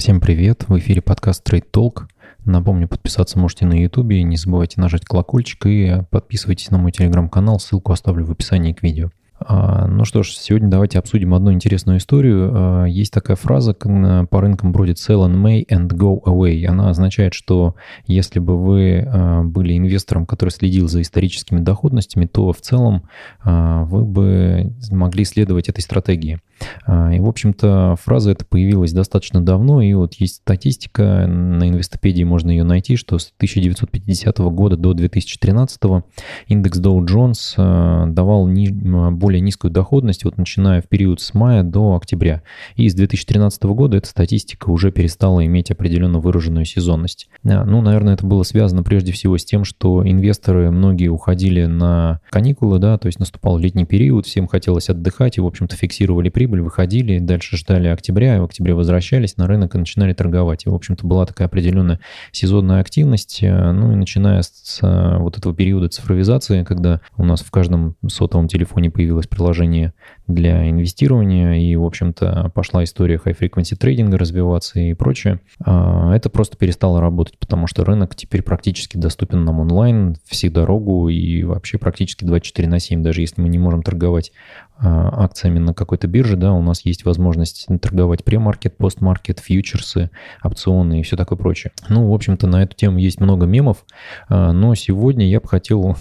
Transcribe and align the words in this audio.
Всем 0.00 0.18
привет! 0.18 0.64
В 0.66 0.78
эфире 0.78 1.02
подкаст 1.02 1.46
Trade 1.46 1.66
Talk. 1.70 2.04
Напомню, 2.46 2.88
подписаться 2.88 3.38
можете 3.38 3.66
на 3.66 3.74
YouTube, 3.74 4.12
не 4.12 4.38
забывайте 4.38 4.80
нажать 4.80 5.04
колокольчик 5.04 5.66
и 5.66 6.04
подписывайтесь 6.08 6.70
на 6.70 6.78
мой 6.78 6.90
телеграм-канал, 6.90 7.60
ссылку 7.60 7.92
оставлю 7.92 8.24
в 8.24 8.30
описании 8.30 8.72
к 8.72 8.82
видео. 8.82 9.10
А, 9.38 9.86
ну 9.86 10.06
что 10.06 10.22
ж, 10.22 10.30
сегодня 10.30 10.68
давайте 10.68 10.98
обсудим 10.98 11.34
одну 11.34 11.52
интересную 11.52 11.98
историю. 11.98 12.50
А, 12.50 12.84
есть 12.86 13.12
такая 13.12 13.36
фраза 13.36 13.74
по 13.74 14.40
рынкам 14.40 14.72
бродит 14.72 14.96
sell 14.96 15.26
in 15.26 15.34
May 15.34 15.66
and 15.66 15.88
go 15.88 16.22
away. 16.24 16.64
Она 16.64 16.88
означает, 16.88 17.34
что 17.34 17.74
если 18.06 18.38
бы 18.38 18.56
вы 18.56 19.06
а, 19.06 19.42
были 19.42 19.76
инвестором, 19.76 20.24
который 20.24 20.48
следил 20.48 20.88
за 20.88 21.02
историческими 21.02 21.60
доходностями, 21.60 22.24
то 22.24 22.54
в 22.54 22.60
целом 22.62 23.02
вы 23.44 24.04
бы 24.06 24.72
могли 24.90 25.26
следовать 25.26 25.68
этой 25.68 25.82
стратегии. 25.82 26.40
И, 26.86 27.18
в 27.18 27.26
общем-то, 27.26 27.96
фраза 28.00 28.32
эта 28.32 28.44
появилась 28.44 28.92
достаточно 28.92 29.40
давно, 29.40 29.82
и 29.82 29.92
вот 29.94 30.14
есть 30.14 30.36
статистика, 30.36 31.26
на 31.26 31.68
инвестопедии 31.68 32.24
можно 32.24 32.50
ее 32.50 32.64
найти, 32.64 32.96
что 32.96 33.18
с 33.18 33.32
1950 33.36 34.38
года 34.38 34.76
до 34.76 34.92
2013 34.92 35.80
индекс 36.48 36.80
Dow 36.80 37.04
Jones 37.04 38.12
давал 38.12 38.46
более 38.46 39.30
более 39.30 39.40
низкую 39.40 39.70
доходность, 39.70 40.24
вот 40.24 40.38
начиная 40.38 40.82
в 40.82 40.88
период 40.88 41.20
с 41.20 41.34
мая 41.34 41.62
до 41.62 41.94
октября. 41.94 42.42
И 42.74 42.88
с 42.88 42.94
2013 42.94 43.62
года 43.62 43.96
эта 43.96 44.08
статистика 44.08 44.70
уже 44.70 44.90
перестала 44.90 45.46
иметь 45.46 45.70
определенно 45.70 46.18
выраженную 46.18 46.64
сезонность. 46.64 47.28
А, 47.44 47.64
ну, 47.64 47.80
наверное, 47.80 48.14
это 48.14 48.26
было 48.26 48.42
связано 48.42 48.82
прежде 48.82 49.12
всего 49.12 49.38
с 49.38 49.44
тем, 49.44 49.64
что 49.64 50.02
инвесторы 50.04 50.72
многие 50.72 51.08
уходили 51.08 51.66
на 51.66 52.20
каникулы, 52.30 52.80
да, 52.80 52.98
то 52.98 53.06
есть 53.06 53.20
наступал 53.20 53.56
летний 53.56 53.84
период, 53.84 54.26
всем 54.26 54.48
хотелось 54.48 54.90
отдыхать 54.90 55.38
и, 55.38 55.40
в 55.40 55.46
общем-то, 55.46 55.76
фиксировали 55.76 56.28
прибыль, 56.28 56.49
выходили, 56.58 57.20
дальше 57.20 57.56
ждали 57.56 57.86
октября, 57.86 58.36
и 58.36 58.40
в 58.40 58.44
октябре 58.44 58.74
возвращались 58.74 59.36
на 59.36 59.46
рынок 59.46 59.76
и 59.76 59.78
начинали 59.78 60.12
торговать. 60.12 60.66
И, 60.66 60.68
в 60.68 60.74
общем-то, 60.74 61.06
была 61.06 61.26
такая 61.26 61.46
определенная 61.46 62.00
сезонная 62.32 62.80
активность, 62.80 63.38
э, 63.42 63.72
ну 63.72 63.92
и 63.92 63.94
начиная 63.94 64.42
с 64.42 64.80
э, 64.82 65.18
вот 65.18 65.38
этого 65.38 65.54
периода 65.54 65.88
цифровизации, 65.88 66.64
когда 66.64 67.00
у 67.16 67.24
нас 67.24 67.42
в 67.42 67.50
каждом 67.52 67.94
сотовом 68.08 68.48
телефоне 68.48 68.90
появилось 68.90 69.28
приложение 69.28 69.94
для 70.26 70.68
инвестирования, 70.68 71.54
и, 71.54 71.76
в 71.76 71.84
общем-то, 71.84 72.50
пошла 72.54 72.82
история 72.82 73.20
high-frequency 73.24 73.76
трейдинга 73.76 74.18
развиваться 74.18 74.80
и 74.80 74.94
прочее, 74.94 75.40
а, 75.64 76.14
это 76.14 76.30
просто 76.30 76.56
перестало 76.56 77.00
работать, 77.00 77.38
потому 77.38 77.66
что 77.66 77.84
рынок 77.84 78.16
теперь 78.16 78.42
практически 78.42 78.96
доступен 78.96 79.44
нам 79.44 79.60
онлайн, 79.60 80.16
всю 80.26 80.50
дорогу 80.50 81.08
и 81.08 81.42
вообще 81.42 81.78
практически 81.78 82.24
24 82.24 82.68
на 82.68 82.78
7, 82.78 83.02
даже 83.02 83.20
если 83.20 83.40
мы 83.40 83.48
не 83.48 83.58
можем 83.58 83.82
торговать 83.82 84.32
акциями 84.82 85.58
на 85.58 85.74
какой-то 85.74 86.06
бирже, 86.06 86.36
да, 86.36 86.52
у 86.52 86.62
нас 86.62 86.84
есть 86.84 87.04
возможность 87.04 87.66
торговать 87.80 88.24
премаркет, 88.24 88.76
постмаркет, 88.76 89.40
фьючерсы, 89.40 90.10
опционы 90.42 91.00
и 91.00 91.02
все 91.02 91.16
такое 91.16 91.38
прочее. 91.38 91.72
Ну, 91.88 92.10
в 92.10 92.14
общем-то, 92.14 92.46
на 92.46 92.62
эту 92.62 92.76
тему 92.76 92.98
есть 92.98 93.20
много 93.20 93.46
мемов, 93.46 93.84
а, 94.28 94.52
но 94.52 94.74
сегодня 94.74 95.28
я 95.28 95.40
бы 95.40 95.48
хотел, 95.48 95.96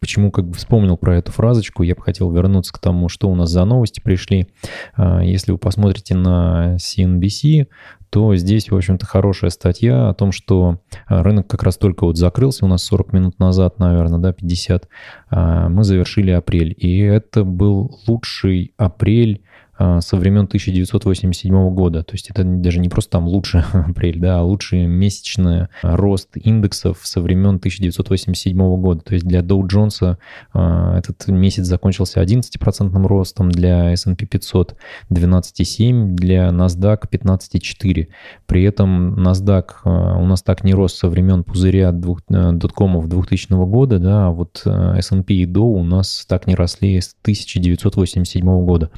почему 0.00 0.30
как 0.30 0.48
бы 0.48 0.54
вспомнил 0.54 0.96
про 0.96 1.16
эту 1.16 1.32
фразочку, 1.32 1.82
я 1.82 1.94
бы 1.94 2.02
хотел 2.02 2.30
вернуться 2.30 2.72
к 2.72 2.78
тому, 2.78 3.08
что 3.08 3.28
у 3.28 3.34
нас 3.34 3.50
за 3.50 3.64
новости 3.64 4.00
пришли. 4.00 4.48
А, 4.96 5.20
если 5.22 5.52
вы 5.52 5.58
посмотрите 5.58 6.14
на 6.14 6.76
CNBC, 6.76 7.68
то 8.10 8.34
здесь, 8.36 8.70
в 8.70 8.76
общем-то, 8.76 9.06
хорошая 9.06 9.50
статья 9.50 10.08
о 10.08 10.14
том, 10.14 10.32
что 10.32 10.80
а, 11.06 11.22
рынок 11.22 11.46
как 11.46 11.62
раз 11.62 11.76
только 11.76 12.04
вот 12.04 12.16
закрылся 12.16 12.64
у 12.64 12.68
нас 12.68 12.82
40 12.84 13.12
минут 13.12 13.38
назад, 13.38 13.78
наверное, 13.78 14.18
да, 14.18 14.32
50. 14.32 14.88
А, 15.30 15.68
мы 15.68 15.84
завершили 15.84 16.30
апрель, 16.30 16.74
и 16.76 16.98
это 17.00 17.44
был 17.44 17.98
лучший 18.06 18.72
апрель 18.76 19.42
со 19.78 20.16
времен 20.16 20.44
1987 20.44 21.70
года. 21.74 22.02
То 22.02 22.14
есть 22.14 22.30
это 22.30 22.42
даже 22.44 22.80
не 22.80 22.88
просто 22.88 23.12
там 23.12 23.28
лучший 23.28 23.62
апрель, 23.72 24.18
да, 24.18 24.40
а 24.40 24.42
лучший 24.42 24.86
месячный 24.86 25.68
рост 25.82 26.30
индексов 26.36 27.00
со 27.02 27.20
времен 27.20 27.56
1987 27.56 28.56
года. 28.80 29.00
То 29.00 29.14
есть 29.14 29.26
для 29.26 29.40
Dow 29.40 29.62
Jones 29.62 30.16
а, 30.52 30.98
этот 30.98 31.28
месяц 31.28 31.64
закончился 31.64 32.22
11% 32.22 33.06
ростом, 33.06 33.50
для 33.50 33.92
S&P 33.92 34.26
500 34.26 34.76
12,7%, 35.10 36.14
для 36.14 36.48
NASDAQ 36.48 37.08
15,4%. 37.10 38.08
При 38.46 38.64
этом 38.64 39.14
NASDAQ 39.18 39.64
а, 39.84 40.18
у 40.18 40.26
нас 40.26 40.42
так 40.42 40.64
не 40.64 40.74
рос 40.74 40.94
со 40.94 41.08
времен 41.08 41.44
пузыря 41.44 41.92
доткомов 41.92 43.08
2000 43.08 43.52
года, 43.66 43.98
да, 43.98 44.26
а 44.26 44.30
вот 44.30 44.62
S&P 44.64 45.34
и 45.34 45.46
Dow 45.46 45.60
у 45.60 45.84
нас 45.84 46.24
так 46.28 46.46
не 46.46 46.54
росли 46.54 47.00
с 47.00 47.14
1987 47.22 48.64
года. 48.64 48.90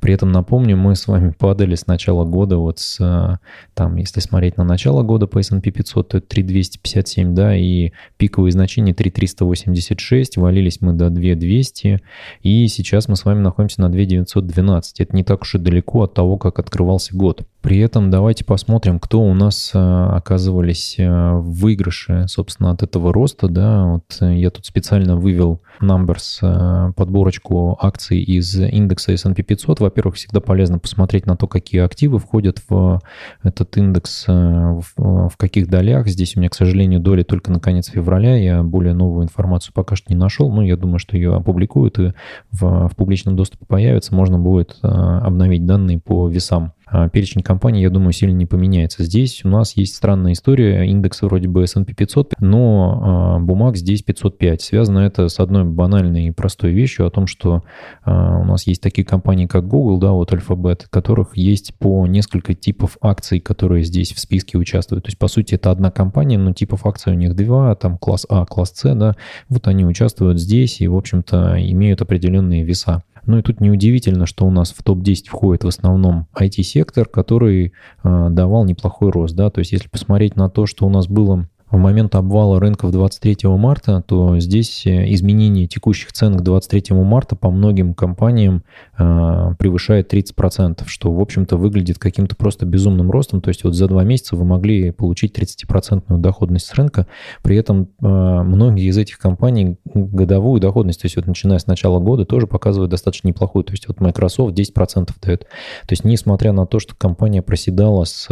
При 0.00 0.14
этом 0.14 0.21
этом 0.22 0.30
напомню, 0.30 0.76
мы 0.76 0.94
с 0.94 1.08
вами 1.08 1.34
падали 1.36 1.74
с 1.74 1.88
начала 1.88 2.24
года, 2.24 2.56
вот 2.56 2.78
с, 2.78 2.98
э, 3.00 3.38
там, 3.74 3.96
если 3.96 4.20
смотреть 4.20 4.56
на 4.56 4.62
начало 4.62 5.02
года 5.02 5.26
по 5.26 5.40
S&P 5.40 5.72
500, 5.72 6.08
то 6.08 6.18
это 6.18 6.28
3257, 6.28 7.34
да, 7.34 7.56
и 7.56 7.90
пиковые 8.18 8.52
значения 8.52 8.94
3386, 8.94 10.36
валились 10.36 10.80
мы 10.80 10.92
до 10.92 11.10
2200, 11.10 12.00
и 12.42 12.68
сейчас 12.68 13.08
мы 13.08 13.16
с 13.16 13.24
вами 13.24 13.40
находимся 13.40 13.80
на 13.80 13.88
2912. 13.88 15.00
Это 15.00 15.16
не 15.16 15.24
так 15.24 15.42
уж 15.42 15.56
и 15.56 15.58
далеко 15.58 16.02
от 16.02 16.14
того, 16.14 16.36
как 16.36 16.60
открывался 16.60 17.16
год. 17.16 17.44
При 17.60 17.78
этом 17.78 18.10
давайте 18.10 18.44
посмотрим, 18.44 18.98
кто 18.98 19.22
у 19.22 19.34
нас 19.34 19.72
э, 19.74 19.78
оказывались 19.78 20.96
э, 20.98 21.08
в 21.08 21.62
выигрыше, 21.62 22.26
собственно, 22.28 22.70
от 22.70 22.82
этого 22.82 23.12
роста. 23.12 23.48
Да? 23.48 23.86
Вот 23.86 24.18
я 24.20 24.50
тут 24.50 24.66
специально 24.66 25.16
вывел 25.16 25.62
Numbers, 25.80 26.92
подборочку 26.94 27.78
акций 27.80 28.20
из 28.20 28.58
индекса 28.58 29.12
S&P 29.12 29.42
500. 29.42 29.80
Во-первых, 29.80 30.11
всегда 30.12 30.40
полезно 30.40 30.78
посмотреть 30.78 31.26
на 31.26 31.36
то, 31.36 31.46
какие 31.46 31.80
активы 31.82 32.18
входят 32.18 32.62
в 32.68 33.00
этот 33.42 33.76
индекс, 33.76 34.26
в 34.26 35.32
каких 35.36 35.68
долях. 35.68 36.08
Здесь 36.08 36.36
у 36.36 36.40
меня, 36.40 36.48
к 36.48 36.54
сожалению, 36.54 37.00
доли 37.00 37.22
только 37.22 37.50
на 37.50 37.60
конец 37.60 37.88
февраля. 37.88 38.36
Я 38.36 38.62
более 38.62 38.94
новую 38.94 39.24
информацию 39.24 39.72
пока 39.74 39.96
что 39.96 40.12
не 40.12 40.18
нашел. 40.18 40.52
Но 40.52 40.62
я 40.62 40.76
думаю, 40.76 40.98
что 40.98 41.16
ее 41.16 41.34
опубликуют 41.34 41.98
и 41.98 42.12
в, 42.50 42.88
в 42.88 42.96
публичном 42.96 43.36
доступе 43.36 43.66
появится. 43.66 44.14
Можно 44.14 44.38
будет 44.38 44.78
обновить 44.82 45.66
данные 45.66 45.98
по 46.00 46.28
весам. 46.28 46.72
А, 46.92 47.08
перечень 47.08 47.42
компаний, 47.42 47.80
я 47.80 47.88
думаю, 47.88 48.12
сильно 48.12 48.34
не 48.34 48.44
поменяется. 48.44 49.02
Здесь 49.02 49.44
у 49.44 49.48
нас 49.48 49.76
есть 49.76 49.96
странная 49.96 50.32
история, 50.32 50.84
индекс 50.84 51.22
вроде 51.22 51.48
бы 51.48 51.62
S&P 51.62 51.94
500, 51.94 52.34
но 52.40 53.00
а, 53.02 53.38
бумаг 53.38 53.76
здесь 53.76 54.02
505. 54.02 54.60
Связано 54.60 54.98
это 54.98 55.28
с 55.28 55.40
одной 55.40 55.64
банальной 55.64 56.26
и 56.26 56.30
простой 56.30 56.72
вещью 56.72 57.06
о 57.06 57.10
том, 57.10 57.26
что 57.26 57.62
а, 58.04 58.38
у 58.38 58.44
нас 58.44 58.66
есть 58.66 58.82
такие 58.82 59.06
компании, 59.06 59.46
как 59.46 59.66
Google, 59.66 59.98
да, 59.98 60.12
вот 60.12 60.32
Alphabet, 60.34 60.82
которых 60.90 61.34
есть 61.34 61.74
по 61.78 62.06
несколько 62.06 62.54
типов 62.54 62.98
акций, 63.00 63.40
которые 63.40 63.84
здесь 63.84 64.12
в 64.12 64.20
списке 64.20 64.58
участвуют. 64.58 65.04
То 65.04 65.08
есть, 65.08 65.18
по 65.18 65.28
сути, 65.28 65.54
это 65.54 65.70
одна 65.70 65.90
компания, 65.90 66.36
но 66.36 66.52
типов 66.52 66.84
акций 66.84 67.12
у 67.12 67.16
них 67.16 67.34
два, 67.34 67.74
там 67.74 67.96
класс 67.96 68.26
А, 68.28 68.44
класс 68.44 68.72
С, 68.74 68.94
да, 68.94 69.16
вот 69.48 69.66
они 69.66 69.86
участвуют 69.86 70.38
здесь 70.38 70.82
и, 70.82 70.88
в 70.88 70.96
общем-то, 70.96 71.56
имеют 71.58 72.02
определенные 72.02 72.64
веса. 72.64 73.02
Ну 73.26 73.38
и 73.38 73.42
тут 73.42 73.60
неудивительно, 73.60 74.26
что 74.26 74.46
у 74.46 74.50
нас 74.50 74.72
в 74.72 74.82
топ-10 74.82 75.28
входит 75.28 75.64
в 75.64 75.68
основном 75.68 76.26
IT-сектор, 76.38 77.06
который 77.06 77.72
э, 78.02 78.28
давал 78.30 78.64
неплохой 78.64 79.10
рост. 79.10 79.34
Да? 79.36 79.50
То 79.50 79.60
есть 79.60 79.72
если 79.72 79.88
посмотреть 79.88 80.36
на 80.36 80.50
то, 80.50 80.66
что 80.66 80.86
у 80.86 80.90
нас 80.90 81.06
было 81.06 81.48
в 81.72 81.78
момент 81.78 82.14
обвала 82.14 82.60
рынков 82.60 82.92
23 82.92 83.48
марта, 83.48 84.04
то 84.06 84.38
здесь 84.38 84.86
э, 84.86 85.10
изменение 85.14 85.66
текущих 85.66 86.12
цен 86.12 86.36
к 86.36 86.42
23 86.42 86.94
марта 86.96 87.34
по 87.34 87.50
многим 87.50 87.94
компаниям 87.94 88.62
э, 88.98 89.54
превышает 89.58 90.12
30%, 90.12 90.82
что, 90.86 91.10
в 91.10 91.18
общем-то, 91.18 91.56
выглядит 91.56 91.98
каким-то 91.98 92.36
просто 92.36 92.66
безумным 92.66 93.10
ростом. 93.10 93.40
То 93.40 93.48
есть 93.48 93.64
вот 93.64 93.74
за 93.74 93.88
два 93.88 94.04
месяца 94.04 94.36
вы 94.36 94.44
могли 94.44 94.90
получить 94.90 95.36
30% 95.36 96.18
доходность 96.18 96.66
с 96.66 96.74
рынка, 96.74 97.06
при 97.42 97.56
этом 97.56 97.88
э, 98.02 98.06
многие 98.06 98.88
из 98.88 98.98
этих 98.98 99.18
компаний 99.18 99.78
годовую 99.94 100.60
доходность, 100.60 101.00
то 101.00 101.06
есть 101.06 101.16
вот 101.16 101.26
начиная 101.26 101.58
с 101.58 101.66
начала 101.66 102.00
года, 102.00 102.26
тоже 102.26 102.46
показывают 102.46 102.90
достаточно 102.90 103.28
неплохую. 103.28 103.64
То 103.64 103.72
есть 103.72 103.88
вот 103.88 103.98
Microsoft 103.98 104.58
10% 104.58 105.10
дает. 105.22 105.40
То 105.40 105.92
есть 105.92 106.04
несмотря 106.04 106.52
на 106.52 106.66
то, 106.66 106.78
что 106.78 106.94
компания 106.94 107.40
проседала 107.40 108.04
с 108.04 108.28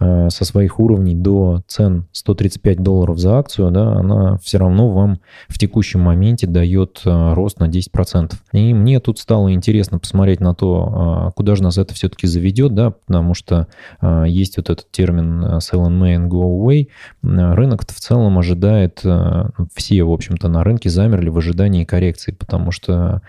со 0.00 0.44
своих 0.46 0.80
уровней 0.80 1.14
до 1.14 1.62
цен 1.66 2.06
135 2.12 2.82
долларов 2.82 3.18
за 3.18 3.38
акцию, 3.38 3.70
да, 3.70 3.92
она 3.92 4.38
все 4.38 4.56
равно 4.56 4.90
вам 4.90 5.20
в 5.48 5.58
текущем 5.58 6.00
моменте 6.00 6.46
дает 6.46 7.02
э, 7.04 7.34
рост 7.34 7.60
на 7.60 7.68
10%. 7.68 8.32
И 8.52 8.72
мне 8.72 8.98
тут 9.00 9.18
стало 9.18 9.52
интересно 9.52 9.98
посмотреть 9.98 10.40
на 10.40 10.54
то, 10.54 11.28
э, 11.28 11.32
куда 11.36 11.54
же 11.54 11.62
нас 11.62 11.76
это 11.76 11.92
все-таки 11.92 12.26
заведет, 12.26 12.74
да, 12.74 12.92
потому 12.92 13.34
что 13.34 13.66
есть 14.26 14.56
вот 14.56 14.70
этот 14.70 14.90
термин 14.90 15.44
sell 15.58 15.86
in 15.86 16.00
May 16.00 16.16
and 16.16 16.28
go 16.28 16.42
away. 16.42 16.88
Рынок 17.22 17.82
в 17.82 18.00
целом 18.00 18.38
ожидает, 18.38 19.02
все, 19.74 20.02
в 20.04 20.12
общем-то, 20.12 20.48
на 20.48 20.64
рынке 20.64 20.88
замерли 20.88 21.28
в 21.28 21.38
ожидании 21.38 21.84
коррекции, 21.84 22.32
потому 22.32 22.70
что 22.70 23.20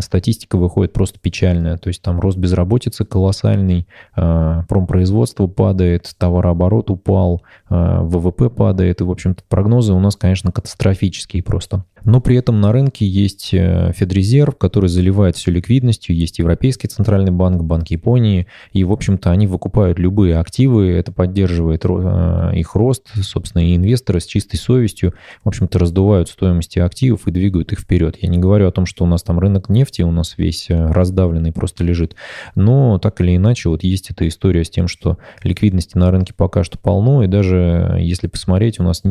статистика 0.00 0.56
выходит 0.56 0.92
просто 0.92 1.18
печальная, 1.20 1.76
то 1.76 1.88
есть 1.88 2.02
там 2.02 2.20
рост 2.20 2.36
безработицы 2.36 3.04
колоссальный, 3.04 3.86
промпроизводство 4.14 5.46
падает, 5.46 6.14
товарооборот 6.18 6.90
упал, 6.90 7.42
э, 7.70 8.00
ВВП 8.02 8.50
падает, 8.50 9.00
и, 9.00 9.04
в 9.04 9.10
общем-то, 9.10 9.42
прогнозы 9.48 9.92
у 9.92 10.00
нас, 10.00 10.16
конечно, 10.16 10.52
катастрофические 10.52 11.42
просто. 11.42 11.84
Но 12.04 12.20
при 12.20 12.36
этом 12.36 12.60
на 12.60 12.72
рынке 12.72 13.06
есть 13.06 13.50
э, 13.52 13.92
Федрезерв, 13.94 14.56
который 14.56 14.88
заливает 14.88 15.36
все 15.36 15.50
ликвидностью, 15.50 16.16
есть 16.16 16.38
Европейский 16.38 16.88
центральный 16.88 17.30
банк, 17.30 17.62
Банк 17.62 17.88
Японии, 17.88 18.46
и, 18.72 18.84
в 18.84 18.92
общем-то, 18.92 19.30
они 19.30 19.46
выкупают 19.46 19.98
любые 19.98 20.38
активы, 20.38 20.90
это 20.90 21.12
поддерживает 21.12 21.84
э, 21.84 22.52
их 22.54 22.74
рост, 22.74 23.08
собственно, 23.22 23.62
и 23.62 23.76
инвесторы 23.76 24.20
с 24.20 24.26
чистой 24.26 24.56
совестью, 24.56 25.14
в 25.44 25.48
общем-то, 25.48 25.78
раздувают 25.78 26.28
стоимости 26.28 26.78
активов 26.78 27.26
и 27.26 27.30
двигают 27.30 27.72
их 27.72 27.80
вперед. 27.80 28.16
Я 28.20 28.28
не 28.28 28.38
говорю 28.38 28.68
о 28.68 28.72
том, 28.72 28.86
что 28.86 29.04
у 29.04 29.06
нас 29.06 29.22
там 29.22 29.38
рынок 29.38 29.68
нефти, 29.68 30.02
у 30.02 30.10
нас 30.10 30.34
весь 30.36 30.70
э, 30.70 30.86
раздавленный 30.90 31.52
просто 31.52 31.84
лежит, 31.84 32.14
но 32.54 32.98
так 32.98 33.20
или 33.20 33.36
иначе 33.36 33.68
вот 33.68 33.82
есть 33.82 34.10
эта 34.10 34.26
история 34.28 34.64
с 34.64 34.70
тем, 34.70 34.88
что 34.88 35.18
ликвидности 35.42 35.96
на 35.98 36.10
рынке 36.10 36.32
пока 36.36 36.64
что 36.64 36.78
полно, 36.78 37.22
и 37.24 37.26
даже 37.26 37.96
если 37.98 38.26
посмотреть, 38.26 38.80
у 38.80 38.82
нас 38.82 39.02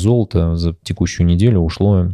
золото 0.00 0.56
за 0.56 0.76
текущую 0.82 1.26
неделю 1.26 1.60
ушло 1.60 2.08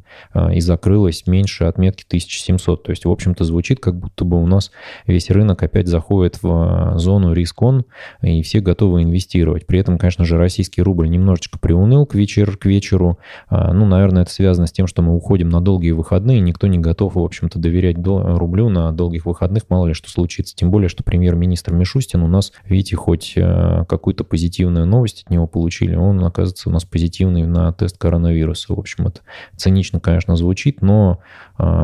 и 0.53 0.61
закрылась 0.61 1.27
меньше 1.27 1.65
отметки 1.65 2.05
1700. 2.07 2.83
То 2.83 2.91
есть, 2.91 3.05
в 3.05 3.11
общем-то, 3.11 3.45
звучит, 3.45 3.81
как 3.81 3.97
будто 3.97 4.25
бы 4.25 4.41
у 4.41 4.47
нас 4.47 4.71
весь 5.07 5.31
рынок 5.31 5.62
опять 5.62 5.89
заходит 5.89 6.43
в 6.43 6.49
а, 6.49 6.99
зону 6.99 7.33
риск-он, 7.33 7.85
и 8.23 8.43
все 8.43 8.61
готовы 8.61 9.03
инвестировать. 9.03 9.67
При 9.67 9.79
этом, 9.79 9.99
конечно 9.99 10.25
же, 10.25 10.37
российский 10.37 10.83
рубль 10.83 11.09
немножечко 11.09 11.59
приуныл 11.59 12.07
к, 12.07 12.15
вечер, 12.15 12.57
к 12.57 12.67
вечеру. 12.67 13.19
А, 13.49 13.73
ну, 13.73 13.87
наверное, 13.87 14.23
это 14.23 14.31
связано 14.31 14.67
с 14.67 14.73
тем, 14.73 14.87
что 14.87 15.03
мы 15.03 15.15
уходим 15.15 15.49
на 15.49 15.61
долгие 15.61 15.93
выходные, 15.93 16.41
никто 16.41 16.67
не 16.67 16.79
готов, 16.79 17.15
в 17.15 17.21
общем-то, 17.21 17.59
доверять 17.59 17.97
рублю 17.99 18.69
на 18.69 18.93
долгих 18.93 19.27
выходных, 19.27 19.65
мало 19.69 19.87
ли 19.87 19.95
что 19.95 20.11
случится. 20.11 20.55
Тем 20.55 20.71
более, 20.71 20.89
что 20.89 21.05
премьер-министр 21.05 21.73
Мишустин 21.75 22.23
у 22.23 22.29
нас, 22.29 22.53
видите, 22.65 22.97
хоть 22.97 23.35
какую-то 23.35 24.25
позитивную 24.25 24.87
новость 24.87 25.25
от 25.25 25.31
него 25.31 25.47
получили, 25.47 25.95
он, 25.95 26.25
оказывается, 26.25 26.69
у 26.69 26.73
нас 26.73 26.85
позитивный 26.85 27.47
на 27.47 27.73
тест 27.73 27.99
коронавируса. 27.99 28.75
В 28.75 28.79
общем, 28.79 29.06
это 29.06 29.21
цинично, 29.56 30.00
конечно, 30.00 30.37
звучит, 30.37 30.82
но 30.82 31.20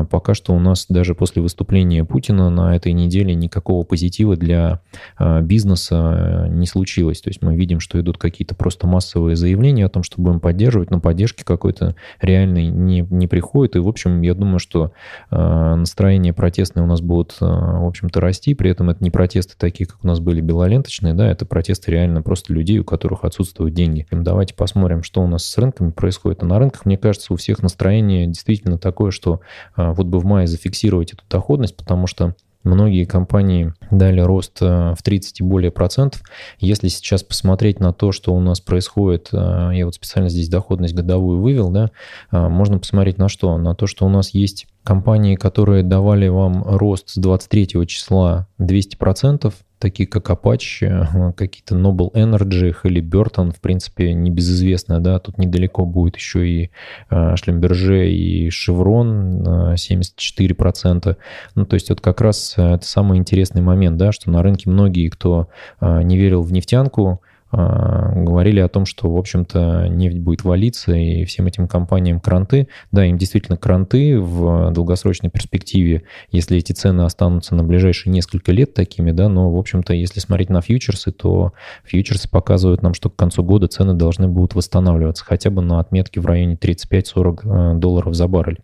пока 0.09 0.33
что 0.33 0.53
у 0.53 0.59
нас 0.59 0.85
даже 0.89 1.15
после 1.15 1.41
выступления 1.41 2.03
Путина 2.03 2.49
на 2.49 2.75
этой 2.75 2.93
неделе 2.93 3.35
никакого 3.35 3.83
позитива 3.83 4.35
для 4.35 4.81
а, 5.17 5.41
бизнеса 5.41 6.47
э, 6.47 6.47
не 6.49 6.65
случилось. 6.65 7.21
То 7.21 7.29
есть 7.29 7.41
мы 7.41 7.55
видим, 7.55 7.79
что 7.79 7.99
идут 7.99 8.17
какие-то 8.17 8.55
просто 8.55 8.87
массовые 8.87 9.35
заявления 9.35 9.85
о 9.85 9.89
том, 9.89 10.03
что 10.03 10.21
будем 10.21 10.39
поддерживать, 10.39 10.91
но 10.91 10.99
поддержки 10.99 11.43
какой-то 11.43 11.95
реальной 12.21 12.67
не, 12.67 13.01
не 13.01 13.27
приходит. 13.27 13.75
И, 13.75 13.79
в 13.79 13.87
общем, 13.87 14.21
я 14.21 14.33
думаю, 14.33 14.59
что 14.59 14.91
а, 15.29 15.75
настроения 15.75 16.33
протестные 16.33 16.83
у 16.83 16.87
нас 16.87 17.01
будут, 17.01 17.35
в 17.39 17.87
общем-то, 17.87 18.19
расти. 18.19 18.53
При 18.55 18.69
этом 18.71 18.89
это 18.89 19.03
не 19.03 19.11
протесты 19.11 19.55
такие, 19.57 19.85
как 19.85 20.03
у 20.03 20.07
нас 20.07 20.19
были 20.19 20.41
белоленточные, 20.41 21.13
да, 21.13 21.29
это 21.29 21.45
протесты 21.45 21.91
реально 21.91 22.21
просто 22.21 22.53
людей, 22.53 22.79
у 22.79 22.83
которых 22.83 23.23
отсутствуют 23.23 23.73
деньги. 23.73 24.05
Давайте 24.11 24.53
посмотрим, 24.53 25.03
что 25.03 25.21
у 25.21 25.27
нас 25.27 25.45
с 25.45 25.57
рынками 25.57 25.91
происходит. 25.91 26.43
А 26.43 26.45
на 26.45 26.59
рынках, 26.59 26.85
мне 26.85 26.97
кажется, 26.97 27.33
у 27.33 27.35
всех 27.35 27.61
настроение 27.61 28.27
действительно 28.27 28.77
такое, 28.77 29.11
что 29.11 29.41
а, 29.66 29.66
вот 29.75 30.07
бы 30.07 30.19
в 30.19 30.25
мае 30.25 30.47
зафиксировать 30.47 31.13
эту 31.13 31.23
доходность, 31.29 31.75
потому 31.75 32.07
что 32.07 32.35
Многие 32.67 33.05
компании 33.05 33.73
дали 33.91 34.19
рост 34.19 34.57
а, 34.61 34.93
в 34.93 35.01
30 35.01 35.39
и 35.39 35.43
более 35.43 35.71
процентов. 35.71 36.21
Если 36.59 36.89
сейчас 36.89 37.23
посмотреть 37.23 37.79
на 37.79 37.93
то, 37.93 38.11
что 38.11 38.33
у 38.33 38.39
нас 38.41 38.59
происходит, 38.59 39.29
а, 39.31 39.71
я 39.71 39.85
вот 39.85 39.95
специально 39.95 40.29
здесь 40.29 40.49
доходность 40.49 40.93
годовую 40.93 41.39
вывел, 41.39 41.69
да, 41.69 41.91
можно 42.31 42.79
посмотреть 42.79 43.17
на 43.17 43.29
что? 43.29 43.57
На 43.57 43.73
то, 43.73 43.87
что 43.87 44.05
у 44.05 44.09
нас 44.09 44.31
есть 44.31 44.67
компании, 44.87 45.35
которые 45.35 45.83
давали 45.83 46.29
вам 46.29 46.63
рост 46.63 47.09
с 47.09 47.17
23 47.17 47.85
числа 47.85 48.47
200 48.57 48.95
процентов, 48.95 49.55
такие 49.79 50.07
как 50.07 50.29
Apache, 50.29 51.33
какие-то 51.33 51.75
Noble 51.75 52.09
Energy, 52.13 52.73
Halliburton, 52.81 53.53
в 53.53 53.59
принципе, 53.59 54.13
небезызвестная, 54.13 54.99
да, 54.99 55.19
тут 55.19 55.39
недалеко 55.39 55.85
будет 55.85 56.15
еще 56.15 56.47
и 56.47 56.71
э, 57.09 57.35
Шлемберже 57.35 58.09
и 58.09 58.47
Chevron 58.47 59.75
74%. 59.75 61.17
Ну, 61.55 61.65
то 61.65 61.73
есть 61.73 61.89
вот 61.89 61.99
как 61.99 62.21
раз 62.21 62.53
это 62.55 62.85
самый 62.85 63.17
интересный 63.17 63.61
момент, 63.61 63.97
да, 63.97 64.13
что 64.13 64.31
на 64.31 64.41
рынке 64.41 64.69
многие, 64.69 65.09
кто 65.09 65.49
э, 65.81 66.01
не 66.03 66.17
верил 66.17 66.43
в 66.43 66.53
нефтянку, 66.53 67.21
говорили 67.51 68.59
о 68.59 68.67
том, 68.67 68.85
что, 68.85 69.11
в 69.11 69.17
общем-то, 69.17 69.87
нефть 69.89 70.17
будет 70.17 70.43
валиться, 70.43 70.93
и 70.93 71.25
всем 71.25 71.47
этим 71.47 71.67
компаниям 71.67 72.19
кранты. 72.19 72.67
Да, 72.91 73.05
им 73.05 73.17
действительно 73.17 73.57
кранты 73.57 74.19
в 74.19 74.71
долгосрочной 74.71 75.29
перспективе, 75.29 76.03
если 76.31 76.57
эти 76.57 76.73
цены 76.73 77.01
останутся 77.01 77.55
на 77.55 77.63
ближайшие 77.63 78.11
несколько 78.11 78.51
лет 78.51 78.73
такими, 78.73 79.11
да, 79.11 79.29
но, 79.29 79.51
в 79.51 79.57
общем-то, 79.57 79.93
если 79.93 80.19
смотреть 80.19 80.49
на 80.49 80.61
фьючерсы, 80.61 81.11
то 81.11 81.53
фьючерсы 81.85 82.29
показывают 82.29 82.81
нам, 82.81 82.93
что 82.93 83.09
к 83.09 83.15
концу 83.15 83.43
года 83.43 83.67
цены 83.67 83.93
должны 83.93 84.27
будут 84.27 84.55
восстанавливаться 84.55 85.23
хотя 85.23 85.49
бы 85.49 85.61
на 85.61 85.79
отметке 85.79 86.19
в 86.19 86.25
районе 86.25 86.55
35-40 86.55 87.75
э, 87.75 87.77
долларов 87.77 88.13
за 88.13 88.27
баррель. 88.27 88.59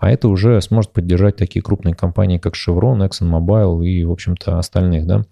А 0.00 0.10
это 0.10 0.28
уже 0.28 0.60
сможет 0.60 0.92
поддержать 0.92 1.36
такие 1.36 1.62
крупные 1.62 1.94
компании, 1.94 2.38
как 2.38 2.54
Chevron, 2.54 3.08
ExxonMobil 3.08 3.84
и, 3.84 4.04
в 4.04 4.10
общем-то, 4.10 4.58
остальных, 4.58 5.06
да. 5.06 5.22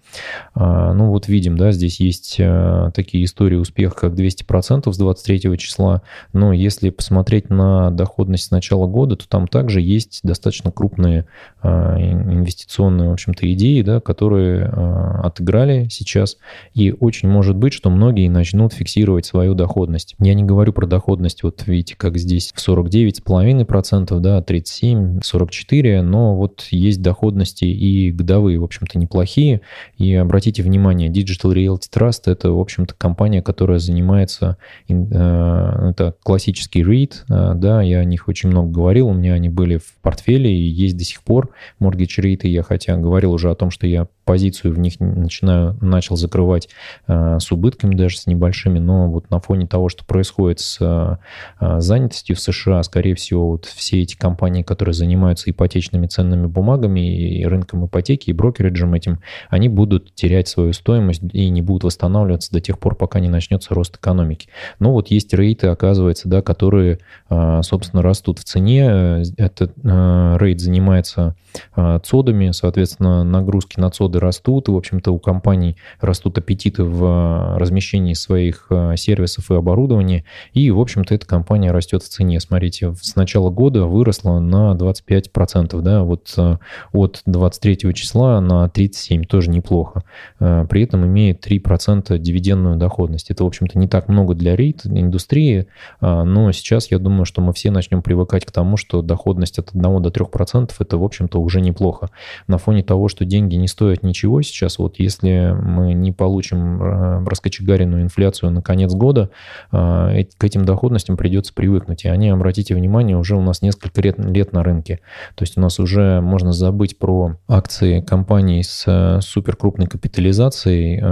А, 0.54 0.93
ну, 0.93 1.08
вот 1.08 1.28
видим, 1.28 1.56
да, 1.56 1.72
здесь 1.72 2.00
есть 2.00 2.37
э, 2.38 2.90
такие 2.92 3.24
истории 3.24 3.56
успеха, 3.56 3.94
как 3.94 4.14
200% 4.14 4.92
с 4.92 4.96
23 4.96 5.58
числа, 5.58 6.02
но 6.32 6.52
если 6.52 6.90
посмотреть 6.90 7.50
на 7.50 7.90
доходность 7.90 8.44
с 8.44 8.50
начала 8.50 8.86
года, 8.86 9.16
то 9.16 9.28
там 9.28 9.48
также 9.48 9.80
есть 9.80 10.20
достаточно 10.22 10.70
крупные 10.70 11.26
а, 11.62 11.96
инвестиционные, 11.98 13.10
в 13.10 13.12
общем-то, 13.12 13.52
идеи, 13.52 13.82
да, 13.82 14.00
которые 14.00 14.64
а, 14.64 15.20
отыграли 15.24 15.88
сейчас, 15.90 16.36
и 16.74 16.92
очень 16.98 17.28
может 17.28 17.56
быть, 17.56 17.72
что 17.72 17.90
многие 17.90 18.28
начнут 18.28 18.72
фиксировать 18.72 19.26
свою 19.26 19.54
доходность. 19.54 20.14
Я 20.18 20.34
не 20.34 20.42
говорю 20.42 20.72
про 20.72 20.86
доходность, 20.86 21.42
вот 21.42 21.66
видите, 21.66 21.96
как 21.96 22.18
здесь 22.18 22.52
в 22.54 22.68
49,5%, 22.68 24.18
да, 24.20 24.42
37, 24.42 25.20
44, 25.22 26.02
но 26.02 26.36
вот 26.36 26.66
есть 26.70 27.02
доходности 27.02 27.64
и 27.64 28.10
годовые, 28.10 28.58
в 28.58 28.64
общем-то, 28.64 28.98
неплохие, 28.98 29.60
и 29.98 30.14
обратите 30.14 30.62
внимание, 30.62 31.10
Digital 31.10 31.54
Realty 31.54 31.88
Trust 31.92 32.22
это, 32.26 32.52
в 32.52 32.60
общем 32.60 32.81
общем-то, 32.82 32.94
компания, 32.99 33.43
которая 33.43 33.79
занимается, 33.79 34.56
э, 34.88 34.94
это 34.94 36.14
классический 36.23 36.82
REIT, 36.82 37.25
э, 37.29 37.55
да, 37.55 37.82
я 37.82 38.00
о 38.00 38.05
них 38.05 38.29
очень 38.29 38.49
много 38.49 38.70
говорил, 38.70 39.08
у 39.08 39.14
меня 39.14 39.34
они 39.34 39.49
были 39.49 39.79
в 39.79 39.94
портфеле 40.02 40.52
и 40.52 40.62
есть 40.62 40.96
до 40.96 41.05
сих 41.05 41.23
пор 41.23 41.50
Mortgage 41.81 42.19
REIT, 42.19 42.40
и 42.43 42.50
я 42.50 42.62
хотя 42.62 42.96
говорил 42.96 43.32
уже 43.32 43.50
о 43.50 43.55
том, 43.55 43.70
что 43.70 43.87
я 43.87 44.06
позицию 44.24 44.74
в 44.74 44.78
них 44.78 45.00
начинаю, 45.00 45.76
начал 45.80 46.16
закрывать 46.16 46.69
э, 47.06 47.38
с 47.40 47.50
убытками 47.52 47.94
даже, 47.94 48.19
с 48.19 48.26
небольшими, 48.26 48.78
но 48.78 49.10
вот 49.10 49.30
на 49.30 49.40
фоне 49.40 49.66
того, 49.66 49.88
что 49.88 50.04
происходит 50.04 50.60
с 50.60 50.78
э, 50.80 51.80
занятостью 51.80 52.36
в 52.36 52.40
США, 52.40 52.82
скорее 52.82 53.14
всего, 53.14 53.50
вот 53.50 53.66
все 53.66 54.02
эти 54.02 54.16
компании, 54.16 54.62
которые 54.62 54.94
занимаются 54.94 55.50
ипотечными 55.50 56.06
ценными 56.06 56.46
бумагами 56.46 57.40
и 57.40 57.44
рынком 57.44 57.86
ипотеки, 57.86 58.30
и 58.30 58.32
брокериджем 58.32 58.94
этим, 58.94 59.20
они 59.48 59.69
будут 59.69 60.14
терять 60.14 60.48
свою 60.48 60.72
стоимость 60.72 61.22
и 61.32 61.48
не 61.48 61.62
будут 61.62 61.84
восстанавливаться 61.84 62.52
до 62.52 62.60
тех 62.60 62.78
пор, 62.78 62.94
пока 62.94 63.20
не 63.20 63.28
начнется 63.28 63.75
рост 63.75 63.96
экономики. 63.96 64.48
Но 64.78 64.92
вот 64.92 65.08
есть 65.08 65.32
рейты, 65.35 65.68
оказывается, 65.68 66.28
да, 66.28 66.42
которые, 66.42 66.99
э, 67.30 67.61
собственно, 67.62 68.02
растут 68.02 68.38
в 68.38 68.44
цене. 68.44 69.23
Этот 69.37 69.73
э, 69.82 70.37
рейд 70.38 70.61
занимается 70.61 71.35
э, 71.76 72.00
цодами, 72.04 72.50
соответственно, 72.52 73.25
нагрузки 73.25 73.78
на 73.80 73.90
цоды 73.90 74.12
доходы 74.12 74.19
растут, 74.21 74.69
в 74.69 74.76
общем-то, 74.76 75.11
у 75.12 75.19
компаний 75.19 75.76
растут 76.00 76.38
аппетиты 76.38 76.85
в 76.85 77.04
э, 77.04 77.59
размещении 77.59 78.14
своих 78.14 78.66
э, 78.71 78.95
сервисов 78.97 79.50
и 79.50 79.54
оборудования, 79.54 80.25
и, 80.52 80.71
в 80.71 80.81
общем-то, 80.81 81.14
эта 81.14 81.26
компания 81.26 81.73
растет 81.73 82.02
в 82.02 82.09
цене. 82.09 82.40
Смотрите, 82.40 82.95
с 83.00 83.16
начала 83.16 83.50
года 83.50 83.87
выросла 83.87 84.38
на 84.38 84.75
25%, 84.75 85.81
да, 85.81 86.02
вот 86.02 86.33
э, 86.37 86.59
от 86.92 87.23
23 87.26 87.95
числа 87.95 88.40
на 88.40 88.69
37, 88.69 89.25
тоже 89.25 89.50
неплохо. 89.50 90.02
При 90.38 90.83
этом 90.83 91.04
имеет 91.07 91.47
3% 91.47 92.19
дивидендную 92.19 92.76
доходность. 92.76 93.31
Это, 93.31 93.45
в 93.45 93.47
общем-то, 93.47 93.78
не 93.78 93.88
так 93.88 94.09
много 94.09 94.35
для 94.35 94.57
рейд 94.57 94.85
индустрии, 94.85 95.66
но 96.00 96.52
сейчас 96.52 96.90
я 96.90 96.99
думаю, 96.99 97.25
что 97.25 97.40
мы 97.40 97.52
все 97.52 97.71
начнем 97.71 98.02
привыкать 98.02 98.45
к 98.45 98.50
тому, 98.50 98.76
что 98.76 99.02
доходность 99.02 99.59
от 99.59 99.71
1 99.75 100.02
до 100.02 100.09
3% 100.09 100.73
это, 100.78 100.99
в 100.99 101.04
общем-то, 101.04 101.40
уже 101.40 101.61
неплохо. 101.61 102.11
На 102.47 102.59
фоне 102.59 102.83
того, 102.83 103.09
что 103.09 103.25
деньги 103.25 103.57
не 103.57 103.69
стоят 103.69 104.01
ничего 104.02 104.42
сейчас. 104.42 104.78
Вот 104.78 104.99
если 104.99 105.54
мы 105.61 105.92
не 105.94 106.12
получим 106.12 106.82
э, 106.82 107.25
раскочегаренную 107.25 108.02
инфляцию 108.02 108.50
на 108.50 108.62
конец 108.62 108.92
года, 108.94 109.30
э, 109.71 110.25
к 110.37 110.44
этим 110.44 110.64
доходностям 110.64 111.16
придется 111.16 111.52
привыкнуть. 111.54 112.04
И 112.04 112.09
они, 112.09 112.28
обратите 112.28 112.75
внимание, 112.75 113.16
уже 113.16 113.37
у 113.37 113.42
нас 113.42 113.62
несколько 113.62 114.00
лет, 114.02 114.18
лет 114.18 114.52
на 114.52 114.62
рынке. 114.62 115.00
То 115.35 115.42
есть 115.42 115.56
у 115.56 115.61
нас 115.61 115.78
уже 115.78 116.21
можно 116.21 116.52
забыть 116.52 116.99
про 116.99 117.37
акции 117.49 118.00
компаний 118.00 118.62
с 118.62 118.85
э, 118.87 119.21
суперкрупной 119.21 119.87
капитализацией, 119.87 121.02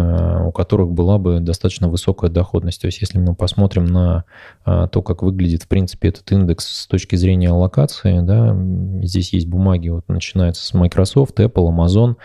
у 0.47 0.52
которых 0.52 0.90
была 0.90 1.18
бы 1.18 1.40
достаточно 1.40 1.88
высокая 1.88 2.30
доходность. 2.30 2.80
То 2.80 2.87
есть 2.87 3.00
если 3.00 3.18
мы 3.18 3.35
посмотрим 3.35 3.87
на 3.87 4.25
то, 4.64 5.02
как 5.02 5.23
выглядит, 5.23 5.62
в 5.62 5.68
принципе, 5.68 6.09
этот 6.09 6.30
индекс 6.32 6.66
с 6.66 6.87
точки 6.87 7.16
зрения 7.16 7.50
аллокации, 7.50 8.20
да, 8.20 8.56
здесь 9.02 9.32
есть 9.32 9.49
бумаги, 9.49 9.88
вот 9.88 10.09
начинается 10.09 10.64
с 10.64 10.75
Microsoft, 10.75 11.38
Apple, 11.40 11.68
Amazon, 11.70 12.16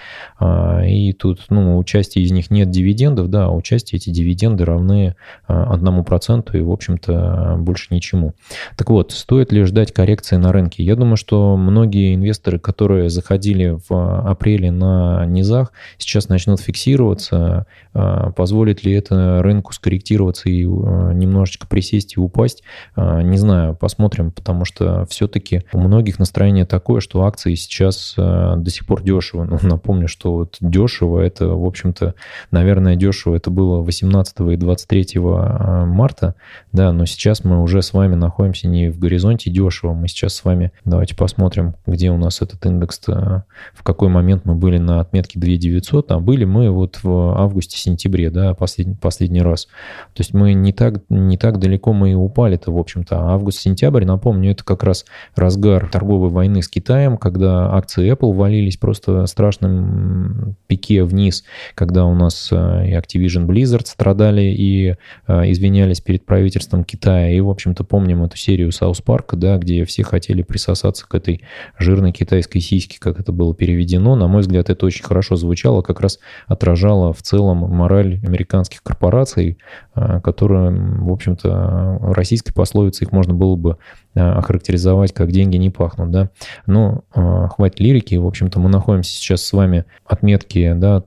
и 0.85 1.13
тут, 1.13 1.45
ну, 1.49 1.77
у 1.77 1.83
части 1.83 2.19
из 2.19 2.31
них 2.31 2.51
нет 2.51 2.69
дивидендов, 2.69 3.29
да, 3.29 3.45
а 3.45 3.49
у 3.49 3.61
части 3.61 3.95
эти 3.95 4.09
дивиденды 4.09 4.65
равны 4.65 5.15
одному 5.47 6.03
проценту 6.03 6.57
и, 6.57 6.61
в 6.61 6.71
общем-то, 6.71 7.55
больше 7.59 7.93
ничему. 7.93 8.33
Так 8.75 8.89
вот, 8.89 9.11
стоит 9.11 9.51
ли 9.51 9.63
ждать 9.63 9.93
коррекции 9.93 10.35
на 10.37 10.51
рынке? 10.51 10.83
Я 10.83 10.95
думаю, 10.95 11.17
что 11.17 11.57
многие 11.57 12.15
инвесторы, 12.15 12.59
которые 12.59 13.09
заходили 13.09 13.77
в 13.89 14.29
апреле 14.29 14.71
на 14.71 15.25
низах, 15.25 15.71
сейчас 15.97 16.29
начнут 16.29 16.59
фиксироваться. 16.59 17.65
Позволит 17.93 18.83
ли 18.83 18.93
это 18.93 19.41
рынку 19.41 19.73
скорректироваться 19.73 20.49
и 20.49 20.65
немножечко 20.65 21.67
присесть 21.67 22.17
и 22.17 22.19
упасть? 22.19 22.63
Не 22.95 23.37
знаю, 23.37 23.75
посмотрим, 23.75 24.31
потому 24.31 24.65
что 24.65 25.05
все-таки 25.05 25.63
у 25.73 25.79
многих 25.79 26.19
настроение 26.19 26.65
такое, 26.65 27.01
что 27.01 27.23
акции 27.23 27.55
сейчас 27.55 28.13
до 28.17 28.69
сих 28.69 28.85
пор 28.85 29.01
дешево. 29.03 29.43
Ну, 29.43 29.57
напомню, 29.61 30.07
что 30.07 30.44
вот 30.45 30.57
дешево 30.59 31.19
это, 31.19 31.49
в 31.49 31.65
общем-то, 31.65 32.15
наверное, 32.51 32.95
дешево 32.95 33.35
это 33.35 33.49
было 33.49 33.81
18 33.81 34.39
и 34.51 34.55
23 34.55 35.19
марта, 35.19 36.35
да, 36.71 36.91
но 36.91 37.05
сейчас 37.05 37.43
мы 37.43 37.61
уже 37.61 37.81
с 37.81 37.93
вами 37.93 38.15
находимся 38.15 38.67
не 38.67 38.89
в 38.89 38.99
горизонте 38.99 39.49
дешево, 39.49 39.93
мы 39.93 40.07
сейчас 40.07 40.35
с 40.35 40.45
вами, 40.45 40.71
давайте 40.83 41.15
посмотрим, 41.15 41.75
где 41.85 42.11
у 42.11 42.17
нас 42.17 42.41
этот 42.41 42.65
индекс, 42.65 43.01
в 43.05 43.83
какой 43.83 44.09
момент 44.09 44.45
мы 44.45 44.55
были 44.55 44.77
на 44.77 44.99
отметке 44.99 45.39
2900, 45.39 46.11
а 46.11 46.19
были 46.19 46.45
мы 46.45 46.69
вот 46.69 46.99
в 47.03 47.37
августе-сентябре, 47.37 48.29
да, 48.29 48.53
последний, 48.53 48.95
последний 48.95 49.41
раз. 49.41 49.65
То 50.13 50.21
есть 50.21 50.33
мы 50.33 50.53
не 50.53 50.73
так, 50.73 51.01
не 51.09 51.37
так 51.37 51.59
далеко 51.59 51.93
мы 51.93 52.11
и 52.11 52.15
упали-то, 52.15 52.71
в 52.71 52.77
общем-то. 52.77 53.17
А 53.17 53.33
август-сентябрь, 53.33 54.05
напомню, 54.05 54.51
это 54.51 54.63
как 54.63 54.83
раз 54.83 55.05
разгар 55.35 55.89
торговой 55.91 56.29
войны 56.29 56.61
с 56.61 56.67
Китаем, 56.67 57.17
когда 57.17 57.73
акции 57.73 58.11
Apple 58.11 58.33
валились 58.33 58.77
просто 58.77 59.25
страшным 59.25 60.34
пике 60.67 61.03
вниз, 61.03 61.43
когда 61.75 62.05
у 62.05 62.15
нас 62.15 62.49
э, 62.51 62.87
и 62.87 62.93
Activision 62.93 63.45
Blizzard 63.45 63.85
страдали 63.85 64.41
и 64.43 64.95
э, 65.27 65.51
извинялись 65.51 66.01
перед 66.01 66.25
правительством 66.25 66.83
Китая. 66.83 67.31
И, 67.31 67.39
в 67.39 67.49
общем-то, 67.49 67.83
помним 67.83 68.23
эту 68.23 68.37
серию 68.37 68.71
Саус 68.71 69.01
Парка, 69.01 69.35
да, 69.35 69.57
где 69.57 69.85
все 69.85 70.03
хотели 70.03 70.41
присосаться 70.41 71.07
к 71.07 71.13
этой 71.15 71.41
жирной 71.77 72.11
китайской 72.11 72.59
сиське, 72.59 72.97
как 72.99 73.19
это 73.19 73.31
было 73.31 73.53
переведено. 73.55 74.15
На 74.15 74.27
мой 74.27 74.41
взгляд, 74.41 74.69
это 74.69 74.85
очень 74.85 75.03
хорошо 75.03 75.35
звучало, 75.35 75.81
как 75.81 75.99
раз 75.99 76.19
отражало 76.47 77.13
в 77.13 77.21
целом 77.21 77.57
мораль 77.57 78.19
американских 78.25 78.83
корпораций, 78.83 79.57
э, 79.95 80.19
которые, 80.21 80.71
в 80.71 81.11
общем-то, 81.11 81.99
российской 82.13 82.53
пословицей 82.53 83.05
их 83.05 83.11
можно 83.11 83.33
было 83.33 83.55
бы 83.55 83.77
охарактеризовать 84.13 85.13
как 85.13 85.31
деньги 85.31 85.57
не 85.57 85.69
пахнут, 85.69 86.09
да. 86.09 86.29
Но 86.65 87.03
хватит 87.11 87.81
лирики, 87.81 88.15
в 88.15 88.25
общем-то, 88.25 88.59
мы 88.59 88.69
находимся 88.69 89.11
сейчас 89.11 89.43
с 89.43 89.51
вами 89.51 89.83
отметки, 90.05 90.73
да, 90.73 91.03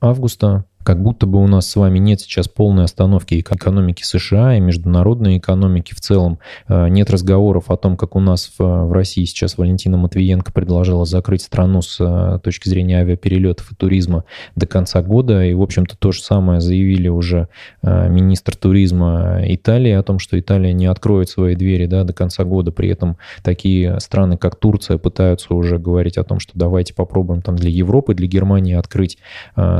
августа, 0.00 0.64
как 0.84 1.02
будто 1.02 1.26
бы 1.26 1.42
у 1.42 1.46
нас 1.46 1.68
с 1.68 1.76
вами 1.76 1.98
нет 1.98 2.20
сейчас 2.20 2.48
полной 2.48 2.84
остановки 2.84 3.40
экономики 3.40 4.02
США 4.02 4.56
и 4.56 4.60
международной 4.60 5.38
экономики 5.38 5.94
в 5.94 6.00
целом. 6.00 6.38
Э, 6.68 6.88
нет 6.88 7.10
разговоров 7.10 7.70
о 7.70 7.76
том, 7.76 7.96
как 7.96 8.16
у 8.16 8.20
нас 8.20 8.52
в, 8.58 8.92
России 8.92 9.24
сейчас 9.24 9.58
Валентина 9.58 9.96
Матвиенко 9.96 10.52
предложила 10.52 11.04
закрыть 11.04 11.42
страну 11.42 11.82
с 11.82 11.98
э, 12.00 12.38
точки 12.42 12.68
зрения 12.68 12.98
авиаперелетов 13.00 13.72
и 13.72 13.74
туризма 13.74 14.24
до 14.56 14.66
конца 14.66 15.02
года. 15.02 15.44
И, 15.44 15.54
в 15.54 15.62
общем-то, 15.62 15.96
то 15.96 16.12
же 16.12 16.22
самое 16.22 16.60
заявили 16.60 17.08
уже 17.08 17.48
э, 17.82 18.08
министр 18.08 18.56
туризма 18.56 19.42
Италии 19.44 19.92
о 19.92 20.02
том, 20.02 20.18
что 20.18 20.38
Италия 20.38 20.72
не 20.72 20.86
откроет 20.86 21.28
свои 21.28 21.54
двери 21.54 21.86
да, 21.86 22.04
до 22.04 22.12
конца 22.12 22.44
года. 22.44 22.72
При 22.72 22.88
этом 22.88 23.16
такие 23.42 24.00
страны, 24.00 24.36
как 24.36 24.56
Турция, 24.56 24.98
пытаются 24.98 25.54
уже 25.54 25.78
говорить 25.78 26.18
о 26.18 26.24
том, 26.24 26.40
что 26.40 26.52
давайте 26.54 26.94
попробуем 26.94 27.42
там 27.42 27.56
для 27.56 27.70
Европы, 27.70 28.14
для 28.14 28.26
Германии 28.26 28.74
открыть 28.74 29.18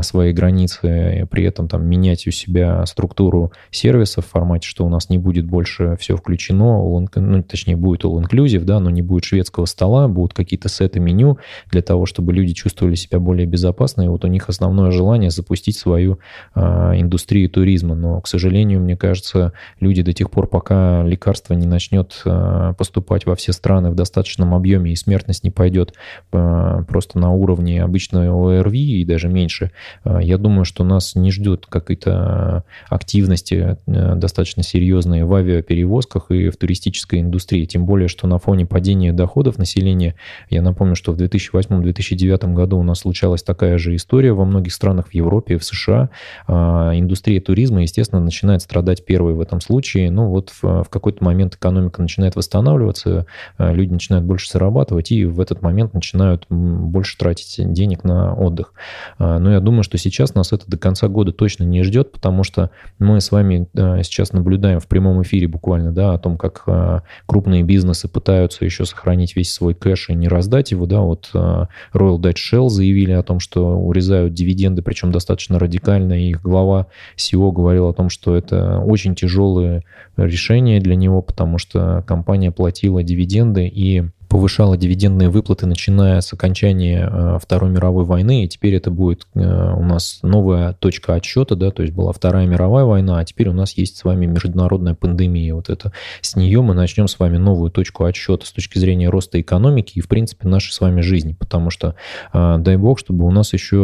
свои 0.01 0.33
границы 0.33 0.92
при 1.29 1.43
этом 1.43 1.67
там 1.67 1.85
менять 1.85 2.27
у 2.27 2.31
себя 2.31 2.85
структуру 2.85 3.51
сервиса 3.71 4.21
в 4.21 4.25
формате, 4.25 4.67
что 4.67 4.85
у 4.85 4.89
нас 4.89 5.09
не 5.09 5.17
будет 5.17 5.45
больше 5.45 5.97
все 5.99 6.15
включено, 6.15 6.79
ну, 7.15 7.43
точнее, 7.43 7.75
будет 7.75 8.03
all-inclusive, 8.03 8.63
да, 8.63 8.79
но 8.79 8.89
не 8.89 9.01
будет 9.01 9.23
шведского 9.23 9.65
стола, 9.65 10.07
будут 10.07 10.33
какие-то 10.33 10.69
сеты 10.69 10.99
меню 10.99 11.37
для 11.71 11.81
того, 11.81 12.05
чтобы 12.05 12.33
люди 12.33 12.53
чувствовали 12.53 12.95
себя 12.95 13.19
более 13.19 13.45
безопасно, 13.45 14.03
и 14.03 14.07
вот 14.07 14.25
у 14.25 14.27
них 14.27 14.49
основное 14.49 14.91
желание 14.91 15.29
запустить 15.29 15.77
свою 15.77 16.19
а, 16.53 16.93
индустрию 16.95 17.49
туризма, 17.49 17.95
но, 17.95 18.21
к 18.21 18.27
сожалению, 18.27 18.81
мне 18.81 18.97
кажется, 18.97 19.53
люди 19.79 20.01
до 20.01 20.13
тех 20.13 20.29
пор, 20.29 20.47
пока 20.47 21.03
лекарство 21.03 21.53
не 21.53 21.65
начнет 21.65 22.21
а, 22.25 22.73
поступать 22.73 23.25
во 23.25 23.35
все 23.35 23.53
страны 23.53 23.91
в 23.91 23.95
достаточном 23.95 24.53
объеме 24.53 24.91
и 24.91 24.95
смертность 24.95 25.43
не 25.43 25.49
пойдет 25.49 25.93
а, 26.31 26.83
просто 26.83 27.19
на 27.19 27.31
уровне 27.31 27.83
обычной 27.83 28.29
ОРВИ 28.29 29.01
и 29.01 29.05
даже 29.05 29.27
меньше, 29.27 29.71
а, 30.03 30.21
я 30.21 30.37
думаю, 30.37 30.65
что 30.65 30.82
нас 30.83 31.15
не 31.15 31.31
ждет 31.31 31.65
какой-то 31.67 32.63
активности 32.89 33.77
э, 33.85 34.15
достаточно 34.15 34.63
серьезной 34.63 35.23
в 35.23 35.33
авиаперевозках 35.33 36.31
и 36.31 36.49
в 36.49 36.57
туристической 36.57 37.21
индустрии. 37.21 37.65
Тем 37.65 37.85
более, 37.85 38.07
что 38.07 38.27
на 38.27 38.39
фоне 38.39 38.65
падения 38.65 39.13
доходов 39.13 39.57
населения, 39.57 40.15
я 40.49 40.61
напомню, 40.61 40.95
что 40.95 41.11
в 41.11 41.17
2008-2009 41.17 42.53
году 42.53 42.77
у 42.77 42.83
нас 42.83 42.99
случалась 42.99 43.43
такая 43.43 43.77
же 43.77 43.95
история 43.95 44.33
во 44.33 44.45
многих 44.45 44.73
странах 44.73 45.07
в 45.07 45.13
Европе, 45.13 45.57
в 45.57 45.63
США. 45.63 46.09
А, 46.47 46.91
индустрия 46.95 47.41
туризма, 47.41 47.81
естественно, 47.81 48.21
начинает 48.21 48.61
страдать 48.61 49.05
первой 49.05 49.33
в 49.33 49.41
этом 49.41 49.61
случае. 49.61 50.11
Ну 50.11 50.29
вот 50.29 50.51
в, 50.61 50.83
в 50.83 50.89
какой-то 50.89 51.23
момент 51.23 51.55
экономика 51.55 52.01
начинает 52.01 52.35
восстанавливаться, 52.35 53.25
э, 53.57 53.73
люди 53.73 53.91
начинают 53.91 54.25
больше 54.25 54.49
зарабатывать 54.51 55.11
и 55.11 55.25
в 55.25 55.39
этот 55.39 55.61
момент 55.61 55.93
начинают 55.93 56.45
больше 56.49 57.17
тратить 57.17 57.71
денег 57.73 58.03
на 58.03 58.33
отдых. 58.33 58.73
Но 59.19 59.51
я 59.51 59.59
думаю, 59.59 59.83
что 59.83 59.97
сейчас 59.97 60.35
нас 60.35 60.51
это 60.51 60.69
до 60.73 60.79
конца 60.79 61.07
года 61.07 61.31
точно 61.31 61.63
не 61.63 61.83
ждет, 61.83 62.11
потому 62.11 62.43
что 62.43 62.71
мы 62.99 63.21
с 63.21 63.31
вами 63.31 63.67
сейчас 64.03 64.33
наблюдаем 64.33 64.79
в 64.79 64.87
прямом 64.87 65.21
эфире 65.21 65.47
буквально, 65.47 65.91
да, 65.91 66.13
о 66.13 66.19
том, 66.19 66.37
как 66.37 66.63
а, 66.67 67.03
крупные 67.25 67.63
бизнесы 67.63 68.07
пытаются 68.07 68.65
еще 68.65 68.85
сохранить 68.85 69.35
весь 69.35 69.53
свой 69.53 69.73
кэш 69.75 70.09
и 70.09 70.15
не 70.15 70.27
раздать 70.27 70.71
его, 70.71 70.85
да, 70.85 71.01
вот 71.01 71.29
а, 71.33 71.67
Royal 71.93 72.17
Dutch 72.19 72.37
Shell 72.51 72.69
заявили 72.69 73.11
о 73.11 73.23
том, 73.23 73.39
что 73.39 73.77
урезают 73.77 74.33
дивиденды, 74.33 74.81
причем 74.81 75.11
достаточно 75.11 75.59
радикально, 75.59 76.13
и 76.13 76.29
их 76.29 76.41
глава 76.41 76.87
SEO 77.17 77.51
говорил 77.51 77.87
о 77.87 77.93
том, 77.93 78.09
что 78.09 78.35
это 78.35 78.79
очень 78.79 79.15
тяжелое 79.15 79.83
решение 80.17 80.79
для 80.79 80.95
него, 80.95 81.21
потому 81.21 81.57
что 81.57 82.03
компания 82.07 82.51
платила 82.51 83.03
дивиденды 83.03 83.67
и 83.67 84.03
повышала 84.33 84.75
дивидендные 84.77 85.29
выплаты, 85.29 85.67
начиная 85.67 86.19
с 86.19 86.33
окончания 86.33 87.07
э, 87.07 87.37
Второй 87.39 87.69
мировой 87.69 88.03
войны, 88.03 88.43
и 88.43 88.47
теперь 88.47 88.73
это 88.73 88.89
будет 88.89 89.27
э, 89.35 89.39
у 89.39 89.83
нас 89.83 90.21
новая 90.23 90.73
точка 90.73 91.13
отсчета, 91.13 91.55
да, 91.55 91.69
то 91.69 91.83
есть 91.83 91.93
была 91.93 92.11
Вторая 92.13 92.47
мировая 92.47 92.83
война, 92.83 93.19
а 93.19 93.25
теперь 93.25 93.49
у 93.49 93.53
нас 93.53 93.77
есть 93.77 93.95
с 93.95 94.03
вами 94.03 94.25
международная 94.25 94.95
пандемия. 94.95 95.53
Вот 95.53 95.69
это 95.69 95.91
с 96.21 96.35
нее 96.35 96.63
мы 96.63 96.73
начнем 96.73 97.07
с 97.07 97.19
вами 97.19 97.37
новую 97.37 97.69
точку 97.69 98.05
отсчета 98.05 98.47
с 98.47 98.51
точки 98.51 98.79
зрения 98.79 99.07
роста 99.07 99.39
экономики 99.39 99.99
и, 99.99 100.01
в 100.01 100.07
принципе, 100.07 100.47
нашей 100.47 100.71
с 100.71 100.81
вами 100.81 101.01
жизни, 101.01 101.33
потому 101.37 101.69
что, 101.69 101.93
э, 102.33 102.55
дай 102.57 102.77
бог, 102.77 102.97
чтобы 102.97 103.27
у 103.27 103.31
нас 103.31 103.53
еще 103.53 103.75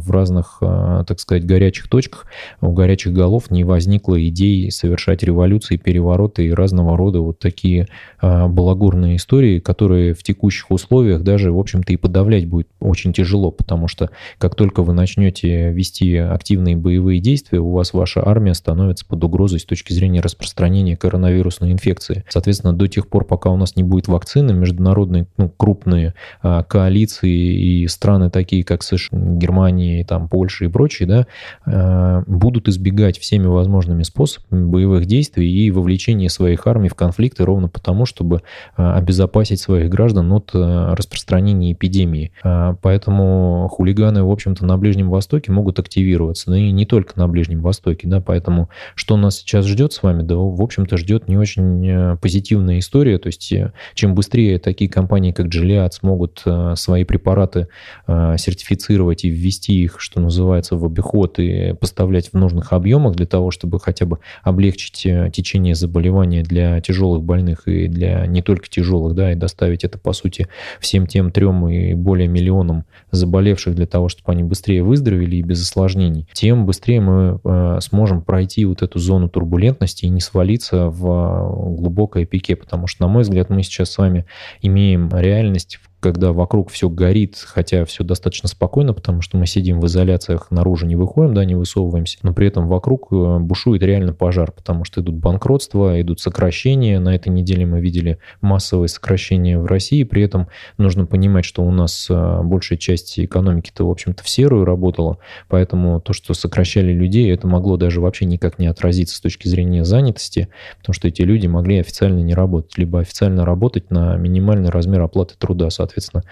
в 0.00 0.12
разных, 0.12 0.58
так 0.60 1.18
сказать, 1.18 1.44
горячих 1.44 1.88
точках, 1.88 2.26
у 2.60 2.70
горячих 2.70 3.12
голов 3.12 3.50
не 3.50 3.64
возникло 3.64 4.24
идей 4.28 4.70
совершать 4.70 5.24
революции, 5.24 5.76
перевороты 5.76 6.46
и 6.46 6.52
разного 6.52 6.96
рода 6.96 7.18
вот 7.18 7.40
такие 7.40 7.88
балагурные 8.22 9.16
истории, 9.16 9.58
которые 9.58 9.87
которые 9.88 10.12
в 10.12 10.22
текущих 10.22 10.70
условиях 10.70 11.22
даже, 11.22 11.50
в 11.50 11.58
общем-то, 11.58 11.94
и 11.94 11.96
подавлять 11.96 12.46
будет 12.46 12.68
очень 12.78 13.14
тяжело, 13.14 13.50
потому 13.50 13.88
что 13.88 14.10
как 14.36 14.54
только 14.54 14.82
вы 14.82 14.92
начнете 14.92 15.70
вести 15.70 16.14
активные 16.14 16.76
боевые 16.76 17.20
действия, 17.20 17.58
у 17.58 17.72
вас 17.72 17.94
ваша 17.94 18.22
армия 18.22 18.52
становится 18.52 19.06
под 19.06 19.24
угрозой 19.24 19.60
с 19.60 19.64
точки 19.64 19.94
зрения 19.94 20.20
распространения 20.20 20.94
коронавирусной 20.94 21.72
инфекции. 21.72 22.22
Соответственно, 22.28 22.74
до 22.74 22.86
тех 22.86 23.08
пор, 23.08 23.24
пока 23.24 23.48
у 23.48 23.56
нас 23.56 23.76
не 23.76 23.82
будет 23.82 24.08
вакцины, 24.08 24.52
международные 24.52 25.26
ну, 25.38 25.48
крупные 25.48 26.12
а, 26.42 26.64
коалиции 26.64 27.30
и 27.30 27.88
страны 27.88 28.28
такие, 28.28 28.64
как 28.64 28.82
США, 28.82 29.18
Германия, 29.18 30.04
там, 30.04 30.28
Польша 30.28 30.66
и 30.66 30.68
прочие, 30.68 31.08
да, 31.08 31.26
а, 31.64 32.24
будут 32.26 32.68
избегать 32.68 33.18
всеми 33.18 33.46
возможными 33.46 34.02
способами 34.02 34.66
боевых 34.66 35.06
действий 35.06 35.50
и 35.50 35.70
вовлечения 35.70 36.28
своих 36.28 36.66
армий 36.66 36.90
в 36.90 36.94
конфликты 36.94 37.46
ровно 37.46 37.68
потому, 37.68 38.04
чтобы 38.04 38.42
а, 38.76 38.98
обезопасить 38.98 39.60
свои 39.60 39.77
своих 39.78 39.90
граждан 39.90 40.32
от 40.32 40.50
э, 40.54 40.94
распространения 40.94 41.72
эпидемии. 41.72 42.32
А, 42.42 42.74
поэтому 42.82 43.68
хулиганы, 43.70 44.24
в 44.24 44.30
общем-то, 44.30 44.66
на 44.66 44.76
Ближнем 44.76 45.08
Востоке 45.08 45.52
могут 45.52 45.78
активироваться, 45.78 46.50
да 46.50 46.58
и 46.58 46.72
не 46.72 46.84
только 46.84 47.18
на 47.18 47.28
Ближнем 47.28 47.62
Востоке, 47.62 48.08
да, 48.08 48.20
поэтому 48.20 48.68
что 48.96 49.16
нас 49.16 49.38
сейчас 49.38 49.66
ждет 49.66 49.92
с 49.92 50.02
вами, 50.02 50.22
да, 50.22 50.34
в 50.36 50.60
общем-то, 50.60 50.96
ждет 50.96 51.28
не 51.28 51.36
очень 51.36 51.88
э, 51.88 52.16
позитивная 52.20 52.80
история, 52.80 53.18
то 53.18 53.28
есть 53.28 53.52
э, 53.52 53.72
чем 53.94 54.16
быстрее 54.16 54.58
такие 54.58 54.90
компании, 54.90 55.30
как 55.30 55.46
Gilead, 55.46 55.90
смогут 55.92 56.44
свои 56.74 57.04
препараты 57.04 57.68
сертифицировать 58.06 59.24
и 59.24 59.28
ввести 59.28 59.82
их, 59.82 60.00
что 60.00 60.20
называется, 60.20 60.76
в 60.76 60.84
обиход 60.84 61.38
и 61.38 61.74
поставлять 61.74 62.30
в 62.32 62.34
нужных 62.34 62.72
объемах 62.72 63.14
для 63.16 63.26
того, 63.26 63.50
чтобы 63.50 63.78
хотя 63.80 64.06
бы 64.06 64.18
облегчить 64.42 65.06
течение 65.32 65.74
заболевания 65.74 66.42
для 66.42 66.80
тяжелых 66.80 67.22
больных 67.22 67.66
и 67.66 67.88
для 67.88 68.26
не 68.26 68.42
только 68.42 68.68
тяжелых, 68.68 69.14
да, 69.14 69.32
и 69.32 69.34
достаточно 69.34 69.57
оставить 69.58 69.82
это, 69.82 69.98
по 69.98 70.12
сути, 70.12 70.46
всем 70.80 71.06
тем 71.06 71.32
трем 71.32 71.68
и 71.68 71.94
более 71.94 72.28
миллионам 72.28 72.84
заболевших 73.10 73.74
для 73.74 73.86
того, 73.86 74.08
чтобы 74.08 74.30
они 74.30 74.44
быстрее 74.44 74.84
выздоровели 74.84 75.36
и 75.36 75.42
без 75.42 75.62
осложнений, 75.62 76.28
тем 76.32 76.64
быстрее 76.64 77.00
мы 77.00 77.40
э, 77.42 77.78
сможем 77.80 78.22
пройти 78.22 78.64
вот 78.64 78.82
эту 78.82 79.00
зону 79.00 79.28
турбулентности 79.28 80.04
и 80.04 80.08
не 80.08 80.20
свалиться 80.20 80.86
в 80.86 81.74
глубокое 81.76 82.24
пике, 82.24 82.54
потому 82.54 82.86
что, 82.86 83.02
на 83.02 83.08
мой 83.08 83.22
взгляд, 83.22 83.50
мы 83.50 83.62
сейчас 83.64 83.90
с 83.90 83.98
вами 83.98 84.26
имеем 84.62 85.10
реальность, 85.12 85.80
когда 86.00 86.32
вокруг 86.32 86.70
все 86.70 86.88
горит, 86.88 87.36
хотя 87.44 87.84
все 87.84 88.04
достаточно 88.04 88.48
спокойно, 88.48 88.92
потому 88.92 89.20
что 89.20 89.36
мы 89.36 89.46
сидим 89.46 89.80
в 89.80 89.86
изоляциях, 89.86 90.50
наружу 90.50 90.86
не 90.86 90.96
выходим, 90.96 91.34
да, 91.34 91.44
не 91.44 91.56
высовываемся, 91.56 92.18
но 92.22 92.32
при 92.32 92.46
этом 92.46 92.68
вокруг 92.68 93.08
э, 93.10 93.38
бушует 93.38 93.82
реально 93.82 94.12
пожар, 94.12 94.52
потому 94.52 94.84
что 94.84 95.00
идут 95.00 95.16
банкротства, 95.16 96.00
идут 96.00 96.20
сокращения. 96.20 97.00
На 97.00 97.14
этой 97.14 97.30
неделе 97.30 97.66
мы 97.66 97.80
видели 97.80 98.18
массовые 98.40 98.88
сокращения 98.88 99.58
в 99.58 99.66
России, 99.66 100.04
при 100.04 100.22
этом 100.22 100.48
нужно 100.76 101.06
понимать, 101.06 101.44
что 101.44 101.62
у 101.64 101.70
нас 101.70 102.06
э, 102.08 102.40
большая 102.42 102.78
часть 102.78 103.18
экономики-то, 103.18 103.86
в 103.86 103.90
общем-то, 103.90 104.22
в 104.22 104.28
серую 104.28 104.64
работала, 104.64 105.18
поэтому 105.48 106.00
то, 106.00 106.12
что 106.12 106.32
сокращали 106.34 106.92
людей, 106.92 107.32
это 107.32 107.48
могло 107.48 107.76
даже 107.76 108.00
вообще 108.00 108.24
никак 108.24 108.58
не 108.58 108.68
отразиться 108.68 109.16
с 109.16 109.20
точки 109.20 109.48
зрения 109.48 109.84
занятости, 109.84 110.48
потому 110.78 110.94
что 110.94 111.08
эти 111.08 111.22
люди 111.22 111.48
могли 111.48 111.78
официально 111.78 112.20
не 112.20 112.34
работать, 112.34 112.78
либо 112.78 113.00
официально 113.00 113.44
работать 113.44 113.90
на 113.90 114.16
минимальный 114.16 114.70
размер 114.70 115.02
оплаты 115.02 115.34
труда, 115.38 115.70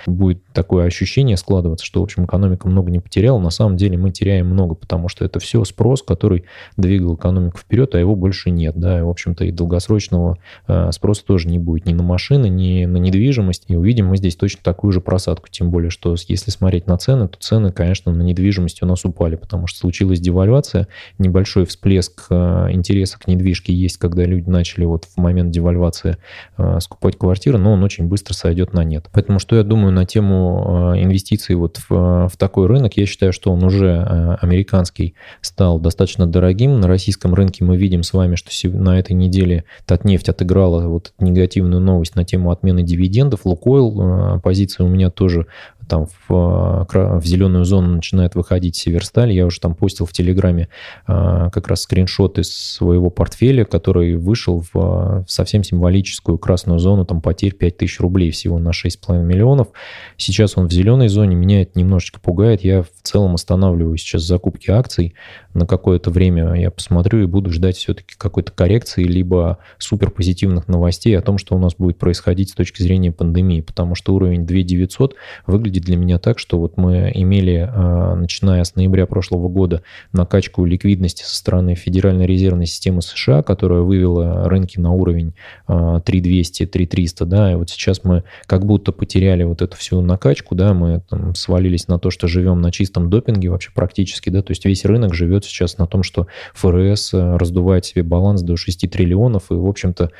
будет 0.06 0.42
такое 0.52 0.86
ощущение 0.86 1.36
складываться, 1.36 1.84
что, 1.84 2.00
в 2.00 2.04
общем, 2.04 2.24
экономика 2.24 2.68
много 2.68 2.90
не 2.90 3.00
потеряла. 3.00 3.38
На 3.38 3.50
самом 3.50 3.76
деле 3.76 3.96
мы 3.98 4.10
теряем 4.10 4.48
много, 4.48 4.74
потому 4.74 5.08
что 5.08 5.24
это 5.24 5.38
все 5.38 5.64
спрос, 5.64 6.02
который 6.02 6.44
двигал 6.76 7.14
экономику 7.14 7.58
вперед, 7.58 7.94
а 7.94 7.98
его 7.98 8.14
больше 8.14 8.50
нет. 8.50 8.76
Да, 8.76 8.98
и, 8.98 9.02
в 9.02 9.08
общем-то, 9.08 9.44
и 9.44 9.50
долгосрочного 9.50 10.38
э, 10.66 10.90
спроса 10.92 11.24
тоже 11.24 11.48
не 11.48 11.58
будет 11.58 11.86
ни 11.86 11.92
на 11.92 12.02
машины, 12.02 12.48
ни 12.48 12.84
на 12.84 12.96
недвижимость. 12.98 13.64
И 13.68 13.76
увидим 13.76 14.06
мы 14.06 14.16
здесь 14.16 14.36
точно 14.36 14.60
такую 14.62 14.92
же 14.92 15.00
просадку. 15.00 15.48
Тем 15.50 15.70
более, 15.70 15.90
что 15.90 16.14
если 16.28 16.50
смотреть 16.50 16.86
на 16.86 16.98
цены, 16.98 17.28
то 17.28 17.38
цены, 17.38 17.72
конечно, 17.72 18.12
на 18.12 18.22
недвижимость 18.22 18.82
у 18.82 18.86
нас 18.86 19.04
упали, 19.04 19.36
потому 19.36 19.66
что 19.66 19.78
случилась 19.78 20.20
девальвация, 20.20 20.88
небольшой 21.18 21.66
всплеск 21.66 22.26
э, 22.30 22.68
интереса 22.70 23.18
к 23.18 23.26
недвижке 23.26 23.72
есть, 23.72 23.98
когда 23.98 24.24
люди 24.24 24.48
начали 24.48 24.84
вот 24.84 25.04
в 25.04 25.16
момент 25.18 25.50
девальвации 25.50 26.16
э, 26.56 26.78
скупать 26.80 27.18
квартиры, 27.18 27.58
но 27.58 27.72
он 27.72 27.82
очень 27.82 28.06
быстро 28.06 28.34
сойдет 28.34 28.72
на 28.72 28.84
нет. 28.84 29.06
Поэтому 29.12 29.38
что 29.46 29.54
я 29.54 29.62
думаю 29.62 29.92
на 29.92 30.04
тему 30.04 30.94
э, 30.96 31.04
инвестиций 31.04 31.54
вот 31.54 31.78
в, 31.88 32.28
в 32.28 32.36
такой 32.36 32.66
рынок? 32.66 32.96
Я 32.96 33.06
считаю, 33.06 33.32
что 33.32 33.52
он 33.52 33.62
уже 33.62 33.86
э, 33.86 34.34
американский 34.40 35.14
стал 35.40 35.78
достаточно 35.78 36.26
дорогим. 36.26 36.80
На 36.80 36.88
российском 36.88 37.32
рынке 37.32 37.62
мы 37.64 37.76
видим 37.76 38.02
с 38.02 38.12
вами, 38.12 38.34
что 38.34 38.50
на 38.70 38.98
этой 38.98 39.12
неделе 39.12 39.62
Татнефть 39.84 40.28
отыграла 40.30 40.88
вот 40.88 41.12
негативную 41.20 41.80
новость 41.80 42.16
на 42.16 42.24
тему 42.24 42.50
отмены 42.50 42.82
дивидендов. 42.82 43.44
Лукойл, 43.44 44.40
позиция 44.40 44.84
у 44.84 44.88
меня 44.88 45.10
тоже 45.10 45.46
там 45.88 46.06
в, 46.28 46.86
в 46.88 47.24
зеленую 47.24 47.64
зону 47.64 47.96
начинает 47.96 48.34
выходить 48.34 48.76
Северсталь. 48.76 49.32
Я 49.32 49.46
уже 49.46 49.60
там 49.60 49.74
постил 49.74 50.06
в 50.06 50.12
Телеграме 50.12 50.68
а, 51.06 51.50
как 51.50 51.68
раз 51.68 51.82
скриншот 51.82 52.38
из 52.38 52.56
своего 52.56 53.10
портфеля, 53.10 53.64
который 53.64 54.16
вышел 54.16 54.60
в, 54.60 54.74
в 54.74 55.24
совсем 55.26 55.62
символическую 55.62 56.38
красную 56.38 56.78
зону, 56.78 57.04
там 57.04 57.20
потерь 57.20 57.54
5000 57.54 58.00
рублей 58.00 58.30
всего 58.30 58.58
на 58.58 58.70
6,5 58.70 59.22
миллионов. 59.22 59.68
Сейчас 60.16 60.56
он 60.56 60.68
в 60.68 60.72
зеленой 60.72 61.08
зоне, 61.08 61.36
меня 61.36 61.62
это 61.62 61.78
немножечко 61.78 62.20
пугает. 62.20 62.62
Я 62.62 62.82
в 62.82 62.88
целом 63.02 63.34
останавливаю 63.34 63.96
сейчас 63.96 64.22
закупки 64.22 64.70
акций 64.70 65.14
на 65.54 65.66
какое-то 65.66 66.10
время. 66.10 66.54
Я 66.54 66.70
посмотрю 66.70 67.22
и 67.22 67.26
буду 67.26 67.50
ждать 67.50 67.76
все-таки 67.76 68.14
какой-то 68.16 68.52
коррекции, 68.52 69.04
либо 69.04 69.58
супер 69.78 70.10
позитивных 70.10 70.68
новостей 70.68 71.16
о 71.18 71.22
том, 71.22 71.38
что 71.38 71.54
у 71.54 71.58
нас 71.58 71.74
будет 71.74 71.98
происходить 71.98 72.50
с 72.50 72.54
точки 72.54 72.82
зрения 72.82 73.12
пандемии, 73.12 73.60
потому 73.60 73.94
что 73.94 74.14
уровень 74.14 74.46
2900 74.46 75.14
выглядит 75.46 75.75
выглядит 75.76 75.84
для 75.84 75.96
меня 75.96 76.18
так, 76.18 76.38
что 76.38 76.58
вот 76.58 76.76
мы 76.76 77.10
имели, 77.14 77.68
а, 77.72 78.14
начиная 78.14 78.64
с 78.64 78.74
ноября 78.74 79.06
прошлого 79.06 79.48
года, 79.48 79.82
накачку 80.12 80.64
ликвидности 80.64 81.22
со 81.22 81.36
стороны 81.36 81.74
Федеральной 81.74 82.26
резервной 82.26 82.66
системы 82.66 83.02
США, 83.02 83.42
которая 83.42 83.80
вывела 83.80 84.48
рынки 84.48 84.78
на 84.78 84.92
уровень 84.92 85.34
3200, 85.66 86.64
а, 86.64 86.66
3300, 86.66 87.26
да, 87.26 87.52
и 87.52 87.54
вот 87.54 87.70
сейчас 87.70 88.04
мы 88.04 88.22
как 88.46 88.64
будто 88.64 88.92
потеряли 88.92 89.44
вот 89.44 89.62
эту 89.62 89.76
всю 89.76 90.00
накачку, 90.00 90.54
да, 90.54 90.74
мы 90.74 91.02
там 91.08 91.34
свалились 91.34 91.88
на 91.88 91.98
то, 91.98 92.10
что 92.10 92.28
живем 92.28 92.60
на 92.60 92.72
чистом 92.72 93.10
допинге 93.10 93.50
вообще 93.50 93.70
практически, 93.74 94.30
да, 94.30 94.42
то 94.42 94.52
есть 94.52 94.64
весь 94.64 94.84
рынок 94.84 95.14
живет 95.14 95.44
сейчас 95.44 95.78
на 95.78 95.86
том, 95.86 96.02
что 96.02 96.26
ФРС 96.54 97.14
а, 97.14 97.38
раздувает 97.38 97.84
себе 97.84 98.02
баланс 98.02 98.42
до 98.42 98.56
6 98.56 98.90
триллионов, 98.90 99.50
и, 99.50 99.54
в 99.54 99.66
общем-то, 99.66 100.10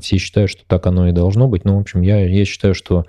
все 0.00 0.18
считают, 0.18 0.50
что 0.50 0.62
так 0.66 0.86
оно 0.86 1.08
и 1.08 1.12
должно 1.12 1.48
быть, 1.48 1.64
но, 1.64 1.76
в 1.76 1.80
общем, 1.80 2.02
я, 2.02 2.24
я 2.24 2.44
считаю, 2.44 2.74
что 2.74 3.04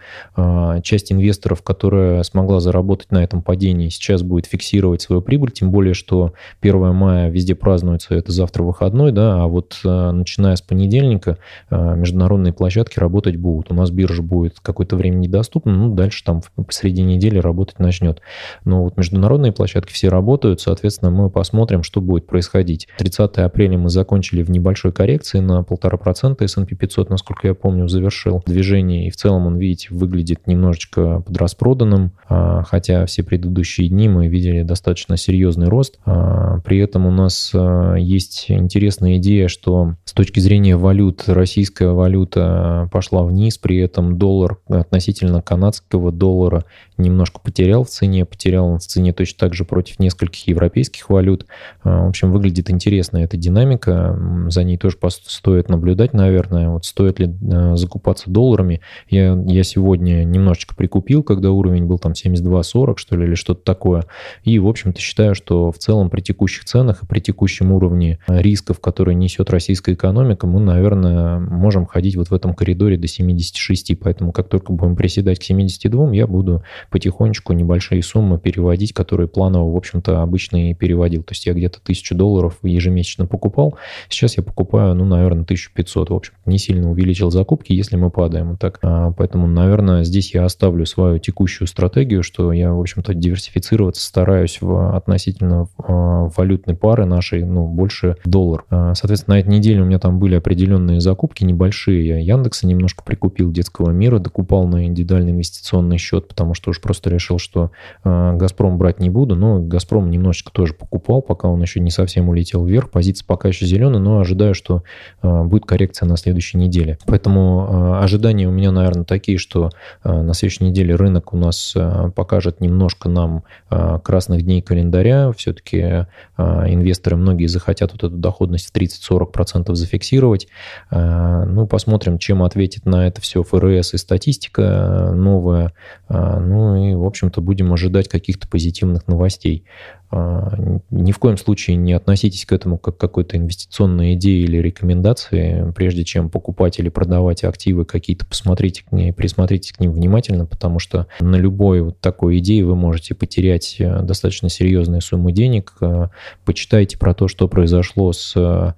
часть 0.83 1.11
инвесторов 1.11 1.26
инвесторов, 1.27 1.61
которая 1.61 2.23
смогла 2.23 2.59
заработать 2.59 3.11
на 3.11 3.23
этом 3.23 3.41
падении, 3.41 3.89
сейчас 3.89 4.23
будет 4.23 4.45
фиксировать 4.45 5.01
свою 5.01 5.21
прибыль, 5.21 5.51
тем 5.51 5.71
более, 5.71 5.93
что 5.93 6.33
1 6.61 6.95
мая 6.95 7.29
везде 7.29 7.53
празднуется, 7.53 8.15
это 8.15 8.31
завтра 8.31 8.63
выходной, 8.63 9.11
да, 9.11 9.43
а 9.43 9.47
вот 9.47 9.79
э, 9.83 10.11
начиная 10.11 10.55
с 10.55 10.61
понедельника 10.61 11.37
э, 11.69 11.95
международные 11.95 12.53
площадки 12.53 12.99
работать 12.99 13.35
будут. 13.35 13.71
У 13.71 13.75
нас 13.75 13.91
биржа 13.91 14.23
будет 14.23 14.59
какое-то 14.61 14.95
время 14.95 15.17
недоступна, 15.17 15.75
ну, 15.75 15.93
дальше 15.93 16.23
там 16.23 16.41
посреди 16.55 17.01
недели 17.01 17.39
работать 17.39 17.79
начнет. 17.79 18.21
Но 18.63 18.83
вот 18.83 18.97
международные 18.97 19.51
площадки 19.51 19.91
все 19.91 20.07
работают, 20.07 20.61
соответственно, 20.61 21.11
мы 21.11 21.29
посмотрим, 21.29 21.83
что 21.83 21.99
будет 21.99 22.25
происходить. 22.25 22.87
30 22.97 23.37
апреля 23.39 23.77
мы 23.77 23.89
закончили 23.89 24.43
в 24.43 24.49
небольшой 24.49 24.93
коррекции 24.93 25.39
на 25.39 25.59
1,5% 25.59 26.43
S&P 26.43 26.75
500, 26.75 27.09
насколько 27.09 27.47
я 27.47 27.53
помню, 27.53 27.89
завершил 27.89 28.41
движение, 28.45 29.07
и 29.07 29.09
в 29.09 29.17
целом 29.17 29.47
он, 29.47 29.57
видите, 29.57 29.89
выглядит 29.91 30.47
немножечко 30.47 31.16
подраспроданным, 31.21 32.11
а, 32.27 32.63
хотя 32.63 33.05
все 33.05 33.23
предыдущие 33.23 33.89
дни 33.89 34.09
мы 34.09 34.27
видели 34.27 34.63
достаточно 34.63 35.17
серьезный 35.17 35.67
рост. 35.67 35.99
А, 36.05 36.59
при 36.65 36.79
этом 36.79 37.05
у 37.05 37.11
нас 37.11 37.51
а, 37.53 37.95
есть 37.95 38.45
интересная 38.49 39.17
идея, 39.17 39.47
что 39.47 39.95
с 40.05 40.13
точки 40.13 40.39
зрения 40.39 40.75
валют 40.75 41.23
российская 41.27 41.89
валюта 41.89 42.89
пошла 42.91 43.23
вниз, 43.23 43.57
при 43.57 43.77
этом 43.77 44.17
доллар 44.17 44.57
относительно 44.67 45.41
канадского 45.41 46.11
доллара 46.11 46.65
немножко 46.97 47.39
потерял 47.39 47.83
в 47.83 47.89
цене, 47.89 48.25
потерял 48.25 48.67
он 48.67 48.79
в 48.79 48.83
цене 48.83 49.13
точно 49.13 49.39
так 49.39 49.53
же 49.53 49.65
против 49.65 49.99
нескольких 49.99 50.47
европейских 50.47 51.09
валют. 51.09 51.45
В 51.83 52.07
общем, 52.07 52.31
выглядит 52.31 52.69
интересно 52.69 53.17
эта 53.17 53.37
динамика, 53.37 54.17
за 54.49 54.63
ней 54.63 54.77
тоже 54.77 54.97
стоит 55.25 55.69
наблюдать, 55.69 56.13
наверное. 56.13 56.69
Вот 56.69 56.85
стоит 56.85 57.19
ли 57.19 57.33
закупаться 57.75 58.29
долларами? 58.29 58.81
Я, 59.09 59.37
я 59.45 59.63
сегодня 59.63 60.23
немножечко 60.23 60.75
прикупил 60.75 60.97
купил, 60.97 61.23
когда 61.23 61.51
уровень 61.51 61.85
был 61.85 61.99
там 61.99 62.11
72-40, 62.11 62.97
что 62.97 63.15
ли, 63.15 63.25
или 63.27 63.35
что-то 63.35 63.63
такое. 63.63 64.03
И, 64.43 64.59
в 64.59 64.67
общем-то, 64.67 64.99
считаю, 64.99 65.35
что 65.35 65.71
в 65.71 65.77
целом 65.77 66.09
при 66.09 66.21
текущих 66.21 66.65
ценах 66.65 67.03
и 67.03 67.05
при 67.05 67.19
текущем 67.19 67.71
уровне 67.71 68.19
рисков, 68.27 68.79
которые 68.79 69.15
несет 69.15 69.49
российская 69.49 69.93
экономика, 69.93 70.47
мы, 70.47 70.59
наверное, 70.59 71.39
можем 71.39 71.85
ходить 71.85 72.15
вот 72.15 72.29
в 72.29 72.33
этом 72.33 72.53
коридоре 72.53 72.97
до 72.97 73.07
76. 73.07 73.97
Поэтому 73.99 74.31
как 74.31 74.49
только 74.49 74.73
будем 74.73 74.95
приседать 74.95 75.39
к 75.39 75.43
72, 75.43 76.13
я 76.13 76.27
буду 76.27 76.63
потихонечку 76.89 77.53
небольшие 77.53 78.01
суммы 78.03 78.39
переводить, 78.39 78.93
которые 78.93 79.27
планово, 79.27 79.71
в 79.71 79.75
общем-то, 79.75 80.21
обычно 80.21 80.69
и 80.69 80.73
переводил. 80.73 81.23
То 81.23 81.33
есть 81.33 81.45
я 81.45 81.53
где-то 81.53 81.79
1000 81.81 82.15
долларов 82.15 82.57
ежемесячно 82.63 83.25
покупал. 83.25 83.75
Сейчас 84.09 84.37
я 84.37 84.43
покупаю, 84.43 84.93
ну, 84.95 85.05
наверное, 85.05 85.43
1500. 85.43 86.09
В 86.09 86.13
общем, 86.13 86.33
не 86.45 86.57
сильно 86.57 86.89
увеличил 86.89 87.31
закупки, 87.31 87.73
если 87.73 87.95
мы 87.95 88.09
падаем. 88.09 88.57
Так, 88.57 88.79
а, 88.81 89.11
поэтому, 89.11 89.47
наверное, 89.47 90.03
здесь 90.03 90.33
я 90.33 90.45
оставлю 90.45 90.85
свою 90.85 91.19
текущую 91.19 91.67
стратегию, 91.67 92.23
что 92.23 92.51
я, 92.51 92.71
в 92.73 92.79
общем-то, 92.79 93.13
диверсифицироваться 93.13 94.03
стараюсь 94.03 94.59
в 94.61 94.95
относительно 94.95 95.67
а, 95.77 96.29
валютной 96.35 96.75
пары 96.75 97.05
нашей, 97.05 97.43
ну, 97.43 97.67
больше 97.67 98.17
доллар. 98.25 98.65
А, 98.69 98.93
соответственно, 98.95 99.35
на 99.35 99.39
этой 99.39 99.49
неделе 99.49 99.81
у 99.81 99.85
меня 99.85 99.99
там 99.99 100.19
были 100.19 100.35
определенные 100.35 101.01
закупки 101.01 101.43
небольшие. 101.43 102.07
Я 102.07 102.17
Яндекса 102.17 102.67
немножко 102.67 103.03
прикупил, 103.03 103.51
детского 103.51 103.91
мира 103.91 104.19
докупал 104.19 104.67
на 104.67 104.85
индивидуальный 104.85 105.31
инвестиционный 105.31 105.97
счет, 105.97 106.27
потому 106.27 106.53
что 106.53 106.71
уж 106.77 106.81
просто 106.81 107.09
решил, 107.09 107.39
что 107.39 107.71
а, 108.03 108.33
Газпром 108.33 108.77
брать 108.77 108.99
не 108.99 109.09
буду, 109.09 109.35
но 109.35 109.59
Газпром 109.59 110.09
немножечко 110.09 110.51
тоже 110.51 110.73
покупал, 110.73 111.21
пока 111.21 111.47
он 111.47 111.61
еще 111.61 111.79
не 111.79 111.91
совсем 111.91 112.29
улетел 112.29 112.63
вверх. 112.65 112.89
Позиция 112.89 113.25
пока 113.25 113.47
еще 113.47 113.65
зеленая, 113.65 113.99
но 113.99 114.19
ожидаю, 114.19 114.53
что 114.53 114.83
будет 115.21 115.65
коррекция 115.65 116.07
на 116.07 116.17
следующей 116.17 116.57
неделе. 116.57 116.97
Поэтому 117.05 117.99
ожидания 118.01 118.47
у 118.47 118.51
меня, 118.51 118.71
наверное, 118.71 119.03
такие, 119.03 119.37
что 119.37 119.69
на 120.03 120.33
следующей 120.33 120.65
неделе 120.65 120.95
рынок 120.95 121.33
у 121.33 121.37
нас 121.37 121.73
э, 121.75 122.11
покажет 122.15 122.61
немножко 122.61 123.09
нам 123.09 123.43
э, 123.69 123.99
красных 124.03 124.41
дней 124.43 124.61
календаря. 124.61 125.31
Все-таки 125.31 125.77
э, 125.77 126.05
инвесторы 126.37 127.15
многие 127.15 127.47
захотят 127.47 127.93
вот 127.93 128.03
эту 128.03 128.15
доходность 128.17 128.69
в 128.69 128.75
30-40% 128.75 129.73
зафиксировать. 129.75 130.47
Ну, 130.91 131.67
посмотрим, 131.67 132.17
чем 132.17 132.43
ответит 132.43 132.85
на 132.85 133.07
это 133.07 133.21
все 133.21 133.43
ФРС 133.43 133.93
и 133.93 133.97
статистика 133.97 135.11
новая. 135.13 135.73
Ну 136.09 136.66
Ну 136.67 136.75
и, 136.75 136.95
в 136.95 137.05
общем-то, 137.05 137.39
будем 137.39 137.71
ожидать 137.71 138.09
каких-то 138.09 138.45
позитивных 138.45 139.07
новостей. 139.07 139.63
А, 140.09 140.53
ни 140.89 141.11
в 141.11 141.19
коем 141.19 141.37
случае 141.37 141.75
не 141.75 141.91
относитесь 141.91 142.45
к 142.45 142.53
этому 142.53 142.77
как 142.77 142.95
к 142.95 142.99
какой-то 142.99 143.35
инвестиционной 143.35 144.13
идее 144.13 144.43
или 144.43 144.57
рекомендации. 144.57 145.71
Прежде 145.75 146.03
чем 146.05 146.29
покупать 146.29 146.79
или 146.79 146.89
продавать 146.89 147.43
активы 147.43 147.83
какие-то, 147.83 148.25
посмотрите 148.25 148.83
к 148.83 148.91
ней, 148.91 149.11
присмотритесь 149.11 149.73
к 149.73 149.79
ним 149.79 149.91
внимательно, 149.91 150.45
потому 150.45 150.79
что 150.79 151.07
на 151.19 151.35
любой 151.35 151.81
вот 151.81 151.99
такой 151.99 152.39
идее 152.39 152.65
вы 152.65 152.75
можете 152.75 153.15
потерять 153.15 153.77
э, 153.79 154.01
достаточно 154.01 154.49
серьезные 154.49 155.01
суммы 155.01 155.33
денег. 155.33 155.73
Э, 155.81 156.07
почитайте 156.45 156.97
про 156.97 157.13
то, 157.13 157.27
что 157.27 157.47
произошло 157.47 158.13
с 158.13 158.33
э, 158.35 158.73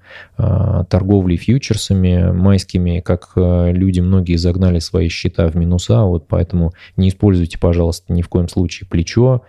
торговлей 0.90 1.38
фьючерсами 1.38 2.32
майскими, 2.32 3.02
как 3.02 3.34
люди 3.36 4.00
многие 4.00 4.36
загнали 4.36 4.80
свои 4.80 5.10
счета 5.10 5.48
в 5.48 5.56
минуса, 5.56 6.04
вот 6.04 6.28
поэтому 6.28 6.74
не 6.96 7.10
используйте, 7.10 7.58
пожалуйста, 7.60 7.79
ни 8.08 8.22
в 8.22 8.30
коем 8.30 8.48
случае 8.48 8.88
плечо 8.90 9.44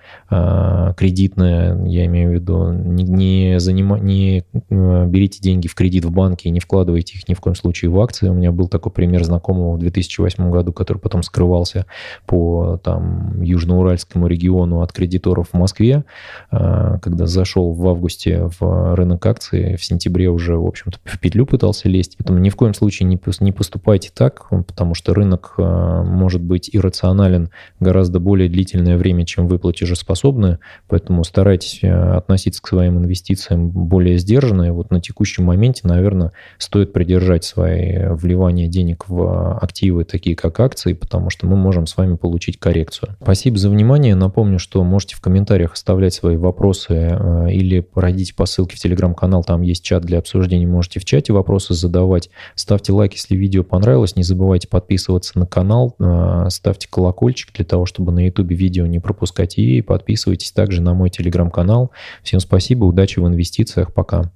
кредитное, 1.00 1.84
я 1.86 2.06
имею 2.06 2.30
в 2.30 2.34
виду, 2.34 2.72
не, 2.72 3.04
не, 3.04 3.60
занима, 3.60 3.98
не 3.98 4.44
э, 4.70 5.06
берите 5.06 5.40
деньги 5.40 5.66
в 5.66 5.74
кредит 5.74 6.04
в 6.04 6.10
банке 6.10 6.48
и 6.48 6.52
не 6.52 6.60
вкладывайте 6.60 7.16
их 7.16 7.28
ни 7.28 7.34
в 7.34 7.40
коем 7.40 7.54
случае 7.54 7.90
в 7.90 8.00
акции. 8.00 8.28
У 8.28 8.34
меня 8.34 8.52
был 8.52 8.68
такой 8.68 8.92
пример 8.92 9.24
знакомого 9.24 9.76
в 9.76 9.78
2008 9.78 10.50
году, 10.50 10.72
который 10.72 10.98
потом 10.98 11.22
скрывался 11.22 11.86
по 12.26 12.78
там, 12.82 13.42
южноуральскому 13.42 14.26
региону 14.26 14.82
от 14.82 14.92
кредиторов 14.92 15.48
в 15.52 15.56
Москве, 15.56 16.04
э, 16.50 16.98
когда 17.02 17.26
зашел 17.26 17.72
в 17.72 17.88
августе 17.88 18.48
в 18.60 18.94
рынок 18.94 19.24
акций, 19.26 19.76
в 19.76 19.84
сентябре 19.84 20.28
уже, 20.28 20.56
в 20.56 20.66
общем-то, 20.66 20.98
в 21.04 21.18
петлю 21.18 21.46
пытался 21.46 21.88
лезть. 21.88 22.16
Поэтому 22.18 22.38
ни 22.38 22.50
в 22.50 22.56
коем 22.56 22.74
случае 22.74 23.08
не, 23.08 23.18
не 23.40 23.52
поступайте 23.52 24.10
так, 24.14 24.48
потому 24.66 24.94
что 24.94 25.14
рынок 25.14 25.54
э, 25.58 26.02
может 26.04 26.40
быть 26.40 26.70
иррационален 26.72 27.50
гораздо 27.80 28.19
более 28.20 28.48
длительное 28.48 28.96
время, 28.96 29.26
чем 29.26 29.48
вы 29.48 29.58
платежеспособны, 29.58 30.58
поэтому 30.88 31.24
старайтесь 31.24 31.80
э, 31.82 31.88
относиться 31.90 32.62
к 32.62 32.68
своим 32.68 32.98
инвестициям 32.98 33.70
более 33.70 34.18
сдержанно. 34.18 34.64
И 34.64 34.70
вот 34.70 34.90
на 34.90 35.00
текущем 35.00 35.44
моменте, 35.44 35.82
наверное, 35.84 36.32
стоит 36.58 36.92
придержать 36.92 37.44
свои 37.44 38.06
вливания 38.14 38.68
денег 38.68 39.08
в 39.08 39.58
активы, 39.58 40.04
такие 40.04 40.36
как 40.36 40.60
акции, 40.60 40.92
потому 40.92 41.30
что 41.30 41.46
мы 41.46 41.56
можем 41.56 41.86
с 41.86 41.96
вами 41.96 42.16
получить 42.16 42.58
коррекцию. 42.58 43.16
Спасибо 43.22 43.58
за 43.58 43.70
внимание. 43.70 44.14
Напомню, 44.14 44.58
что 44.58 44.82
можете 44.84 45.16
в 45.16 45.20
комментариях 45.20 45.72
оставлять 45.72 46.14
свои 46.14 46.36
вопросы 46.36 46.94
э, 46.94 47.52
или 47.52 47.80
пройдите 47.80 48.34
по 48.34 48.46
ссылке 48.46 48.76
в 48.76 48.78
телеграм-канал, 48.80 49.44
там 49.44 49.62
есть 49.62 49.82
чат 49.84 50.02
для 50.02 50.18
обсуждений, 50.18 50.66
можете 50.66 51.00
в 51.00 51.04
чате 51.04 51.32
вопросы 51.32 51.74
задавать. 51.74 52.30
Ставьте 52.54 52.92
лайк, 52.92 53.14
если 53.14 53.36
видео 53.36 53.64
понравилось, 53.64 54.16
не 54.16 54.22
забывайте 54.22 54.68
подписываться 54.68 55.38
на 55.38 55.46
канал, 55.46 55.94
э, 55.98 56.46
ставьте 56.50 56.88
колокольчик 56.88 57.52
для 57.54 57.64
того, 57.64 57.86
чтобы 57.86 58.09
на 58.10 58.26
YouTube 58.26 58.50
видео 58.50 58.86
не 58.86 59.00
пропускать 59.00 59.58
и 59.58 59.82
подписывайтесь 59.82 60.52
также 60.52 60.82
на 60.82 60.94
мой 60.94 61.10
телеграм 61.10 61.30
телеграм-канал. 61.30 61.92
Всем 62.22 62.40
спасибо, 62.40 62.84
удачи 62.84 63.18
в 63.18 63.26
инвестициях, 63.26 63.92
пока. 63.94 64.30